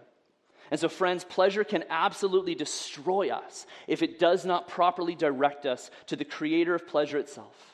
And 0.71 0.81
so, 0.81 0.89
friends, 0.89 1.25
pleasure 1.25 1.65
can 1.65 1.85
absolutely 1.91 2.55
destroy 2.55 3.31
us 3.31 3.67
if 3.87 4.03
it 4.03 4.19
does 4.19 4.47
not 4.47 4.69
properly 4.69 5.15
direct 5.15 5.67
us 5.67 5.91
to 6.07 6.17
the 6.17 6.25
creator 6.25 6.75
of 6.75 6.89
pleasure 6.89 7.19
itself 7.19 7.72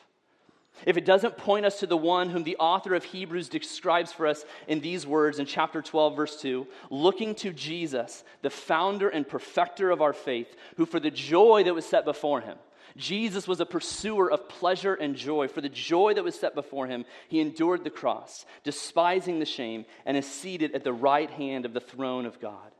if 0.85 0.97
it 0.97 1.05
doesn't 1.05 1.37
point 1.37 1.65
us 1.65 1.79
to 1.79 1.87
the 1.87 1.97
one 1.97 2.29
whom 2.29 2.43
the 2.43 2.57
author 2.57 2.93
of 2.95 3.03
Hebrews 3.03 3.49
describes 3.49 4.11
for 4.11 4.27
us 4.27 4.45
in 4.67 4.79
these 4.79 5.05
words 5.05 5.39
in 5.39 5.45
chapter 5.45 5.81
12, 5.81 6.15
verse 6.15 6.41
2, 6.41 6.67
looking 6.89 7.35
to 7.35 7.51
Jesus, 7.51 8.23
the 8.41 8.49
founder 8.49 9.09
and 9.09 9.27
perfecter 9.27 9.91
of 9.91 10.01
our 10.01 10.13
faith, 10.13 10.55
who 10.77 10.85
for 10.85 10.99
the 10.99 11.11
joy 11.11 11.63
that 11.63 11.75
was 11.75 11.85
set 11.85 12.05
before 12.05 12.41
him, 12.41 12.57
Jesus 12.97 13.47
was 13.47 13.59
a 13.59 13.65
pursuer 13.65 14.31
of 14.31 14.49
pleasure 14.49 14.93
and 14.93 15.15
joy. 15.15 15.47
For 15.47 15.61
the 15.61 15.69
joy 15.69 16.13
that 16.15 16.23
was 16.23 16.39
set 16.39 16.55
before 16.55 16.87
him, 16.87 17.05
he 17.27 17.39
endured 17.39 17.83
the 17.83 17.89
cross, 17.89 18.45
despising 18.63 19.39
the 19.39 19.45
shame, 19.45 19.85
and 20.05 20.17
is 20.17 20.25
seated 20.25 20.75
at 20.75 20.83
the 20.83 20.93
right 20.93 21.29
hand 21.29 21.65
of 21.65 21.73
the 21.73 21.79
throne 21.79 22.25
of 22.25 22.41
God. 22.41 22.71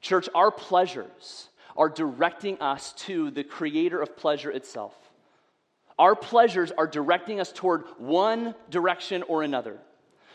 Church, 0.00 0.28
our 0.34 0.50
pleasures 0.50 1.48
are 1.76 1.88
directing 1.88 2.60
us 2.60 2.92
to 2.92 3.30
the 3.30 3.44
creator 3.44 4.00
of 4.00 4.16
pleasure 4.16 4.50
itself. 4.50 5.01
Our 5.98 6.14
pleasures 6.14 6.72
are 6.72 6.86
directing 6.86 7.40
us 7.40 7.52
toward 7.52 7.84
one 7.98 8.54
direction 8.70 9.22
or 9.24 9.42
another, 9.42 9.78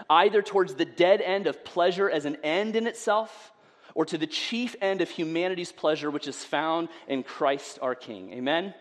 either 0.09 0.41
towards 0.41 0.75
the 0.75 0.85
dead 0.85 1.21
end 1.21 1.47
of 1.47 1.63
pleasure 1.63 2.09
as 2.09 2.25
an 2.25 2.37
end 2.43 2.75
in 2.75 2.87
itself, 2.87 3.51
or 3.95 4.05
to 4.05 4.17
the 4.17 4.27
chief 4.27 4.75
end 4.81 5.01
of 5.01 5.09
humanity's 5.09 5.71
pleasure, 5.71 6.11
which 6.11 6.27
is 6.27 6.43
found 6.43 6.89
in 7.07 7.23
Christ 7.23 7.79
our 7.81 7.95
King. 7.95 8.31
Amen? 8.33 8.73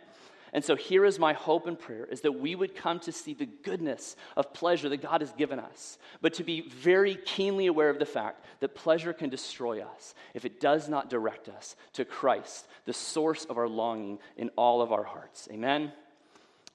And 0.52 0.64
so 0.64 0.74
here 0.74 1.04
is 1.04 1.18
my 1.18 1.32
hope 1.32 1.66
and 1.66 1.78
prayer 1.78 2.06
is 2.06 2.22
that 2.22 2.32
we 2.32 2.54
would 2.54 2.74
come 2.74 2.98
to 3.00 3.12
see 3.12 3.34
the 3.34 3.46
goodness 3.46 4.16
of 4.36 4.52
pleasure 4.52 4.88
that 4.88 5.02
God 5.02 5.20
has 5.20 5.32
given 5.32 5.58
us, 5.58 5.98
but 6.22 6.34
to 6.34 6.44
be 6.44 6.68
very 6.68 7.14
keenly 7.14 7.66
aware 7.66 7.90
of 7.90 7.98
the 7.98 8.06
fact 8.06 8.44
that 8.60 8.74
pleasure 8.74 9.12
can 9.12 9.28
destroy 9.28 9.82
us 9.82 10.14
if 10.34 10.44
it 10.44 10.60
does 10.60 10.88
not 10.88 11.10
direct 11.10 11.48
us 11.48 11.76
to 11.94 12.04
Christ, 12.04 12.66
the 12.84 12.92
source 12.92 13.44
of 13.44 13.58
our 13.58 13.68
longing 13.68 14.18
in 14.36 14.50
all 14.56 14.80
of 14.80 14.92
our 14.92 15.04
hearts. 15.04 15.48
Amen. 15.52 15.92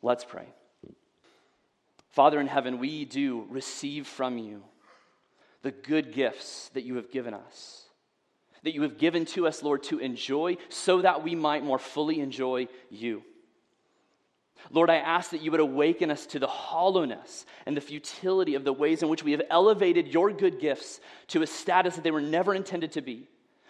Let's 0.02 0.26
pray. 0.26 0.48
Father 2.12 2.40
in 2.40 2.48
heaven, 2.48 2.80
we 2.80 3.06
do 3.06 3.46
receive 3.50 4.06
from 4.06 4.38
you 4.38 4.64
the 5.62 5.72
good 5.72 6.14
gifts 6.14 6.70
that 6.74 6.84
you 6.84 6.96
have 6.96 7.12
given 7.12 7.34
us, 7.34 7.86
that 8.64 8.74
you 8.74 8.82
have 8.82 8.98
given 8.98 9.26
to 9.26 9.48
us, 9.48 9.64
Lord, 9.64 9.84
to 9.84 10.00
enjoy 10.00 10.58
so 10.70 11.02
that 11.02 11.24
we 11.24 11.36
might 11.36 11.64
more 11.64 11.80
fully 11.80 12.20
enjoy 12.20 12.68
you. 12.90 13.24
Lord, 14.70 14.90
I 14.90 14.98
ask 14.98 15.32
that 15.32 15.42
you 15.42 15.52
would 15.52 15.60
awaken 15.60 16.12
us 16.12 16.26
to 16.28 16.40
the 16.40 16.48
hollowness 16.48 17.46
and 17.66 17.76
the 17.76 17.82
futility 17.82 18.56
of 18.56 18.64
the 18.64 18.74
ways 18.74 19.02
in 19.02 19.10
which 19.10 19.24
we 19.24 19.32
have 19.32 19.42
elevated 19.50 20.08
your 20.08 20.32
good 20.32 20.60
gifts 20.60 21.00
to 21.28 21.42
a 21.42 21.48
status 21.48 21.96
that 21.96 22.04
they 22.04 22.12
were 22.12 22.22
never 22.22 22.54
intended 22.54 22.92
to 22.94 23.02
be. 23.02 23.28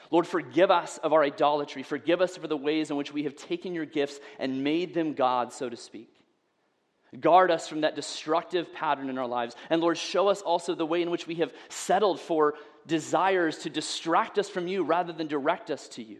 Lord, 0.09 0.27
forgive 0.27 0.69
us 0.69 0.97
of 0.97 1.13
our 1.13 1.23
idolatry. 1.23 1.83
Forgive 1.83 2.19
us 2.19 2.35
for 2.35 2.47
the 2.47 2.57
ways 2.57 2.89
in 2.89 2.97
which 2.97 3.13
we 3.13 3.23
have 3.23 3.35
taken 3.35 3.73
your 3.73 3.85
gifts 3.85 4.19
and 4.39 4.63
made 4.63 4.93
them 4.93 5.13
God, 5.13 5.53
so 5.53 5.69
to 5.69 5.77
speak. 5.77 6.20
Guard 7.19 7.51
us 7.51 7.67
from 7.67 7.81
that 7.81 7.95
destructive 7.95 8.73
pattern 8.73 9.09
in 9.09 9.17
our 9.17 9.27
lives. 9.27 9.55
And 9.69 9.81
Lord, 9.81 9.97
show 9.97 10.29
us 10.29 10.41
also 10.41 10.75
the 10.75 10.85
way 10.85 11.01
in 11.01 11.11
which 11.11 11.27
we 11.27 11.35
have 11.35 11.53
settled 11.67 12.21
for 12.21 12.55
desires 12.87 13.59
to 13.59 13.69
distract 13.69 14.39
us 14.39 14.49
from 14.49 14.67
you 14.67 14.83
rather 14.83 15.11
than 15.11 15.27
direct 15.27 15.69
us 15.69 15.89
to 15.89 16.03
you. 16.03 16.19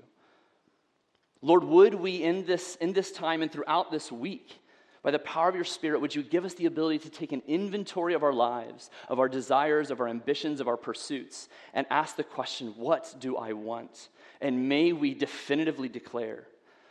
Lord, 1.42 1.64
would 1.64 1.96
we 1.96 2.24
in 2.24 2.46
this, 2.46 2.76
in 2.76 2.94
this 2.94 3.12
time 3.12 3.42
and 3.42 3.52
throughout 3.52 3.90
this 3.90 4.12
week, 4.12 4.60
by 5.02 5.12
the 5.12 5.20
power 5.20 5.50
of 5.50 5.56
your 5.56 5.64
Spirit, 5.64 6.02
would 6.02 6.14
you 6.14 6.22
give 6.22 6.46
us 6.46 6.54
the 6.54 6.68
ability 6.68 7.00
to 7.00 7.10
take 7.10 7.32
an 7.32 7.42
inventory 7.48 8.14
of 8.14 8.22
our 8.22 8.34
lives, 8.34 8.92
of 9.08 9.18
our 9.18 9.28
desires, 9.28 9.90
of 9.90 10.00
our 10.00 10.08
ambitions, 10.08 10.60
of 10.60 10.68
our 10.68 10.78
pursuits, 10.78 11.50
and 11.74 11.88
ask 11.90 12.16
the 12.16 12.24
question, 12.24 12.76
What 12.78 13.16
do 13.20 13.38
I 13.38 13.54
want? 13.54 14.10
And 14.42 14.70
may 14.70 14.92
we 14.94 15.16
definitively 15.16 15.90
declare 15.90 16.46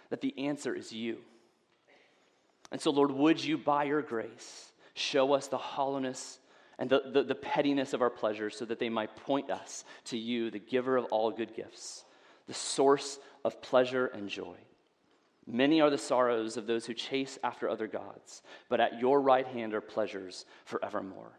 that 0.08 0.20
the 0.20 0.36
answer 0.46 0.74
is 0.74 0.92
you. 0.92 1.18
And 2.72 2.80
so, 2.80 2.90
Lord, 2.90 3.10
would 3.10 3.42
you, 3.42 3.58
by 3.58 3.84
your 3.84 4.02
grace, 4.02 4.72
show 4.94 5.32
us 5.32 5.48
the 5.48 5.58
hollowness 5.58 6.38
and 6.78 6.88
the, 6.88 7.02
the, 7.12 7.22
the, 7.22 7.34
pettiness 7.34 7.92
of 7.92 8.00
our 8.00 8.10
pleasures 8.10 8.56
so 8.56 8.64
that 8.64 8.78
they 8.78 8.88
might 8.88 9.14
point 9.14 9.50
us 9.50 9.84
to 10.06 10.16
you, 10.16 10.50
the 10.50 10.58
giver 10.58 10.96
of 10.96 11.04
all 11.06 11.30
good 11.30 11.54
gifts, 11.54 12.04
the 12.46 12.54
source 12.54 13.18
of 13.44 13.60
pleasure 13.60 14.06
and 14.06 14.28
joy. 14.28 14.56
Many 15.46 15.80
are 15.80 15.90
the 15.90 15.98
sorrows 15.98 16.56
of 16.56 16.66
those 16.66 16.86
who 16.86 16.94
chase 16.94 17.38
after 17.42 17.68
other 17.68 17.86
gods, 17.86 18.42
but 18.68 18.80
at 18.80 18.98
your 18.98 19.20
right 19.20 19.46
hand 19.46 19.74
are 19.74 19.80
pleasures 19.80 20.46
forevermore. 20.64 21.32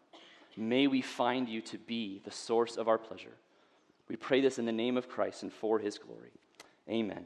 May 0.58 0.88
we 0.88 1.02
find 1.02 1.48
you 1.48 1.62
to 1.62 1.78
be 1.78 2.22
the 2.24 2.32
source 2.32 2.78
of 2.78 2.88
our 2.88 2.98
pleasure. 2.98 3.38
We 4.10 4.18
pray 4.18 4.42
this 4.42 4.60
in 4.60 4.66
the 4.66 4.72
name 4.72 4.98
of 4.98 5.08
Christ 5.08 5.44
and 5.44 5.54
for 5.54 5.80
his 5.80 5.98
glory. 5.98 6.32
Amen. 6.90 7.26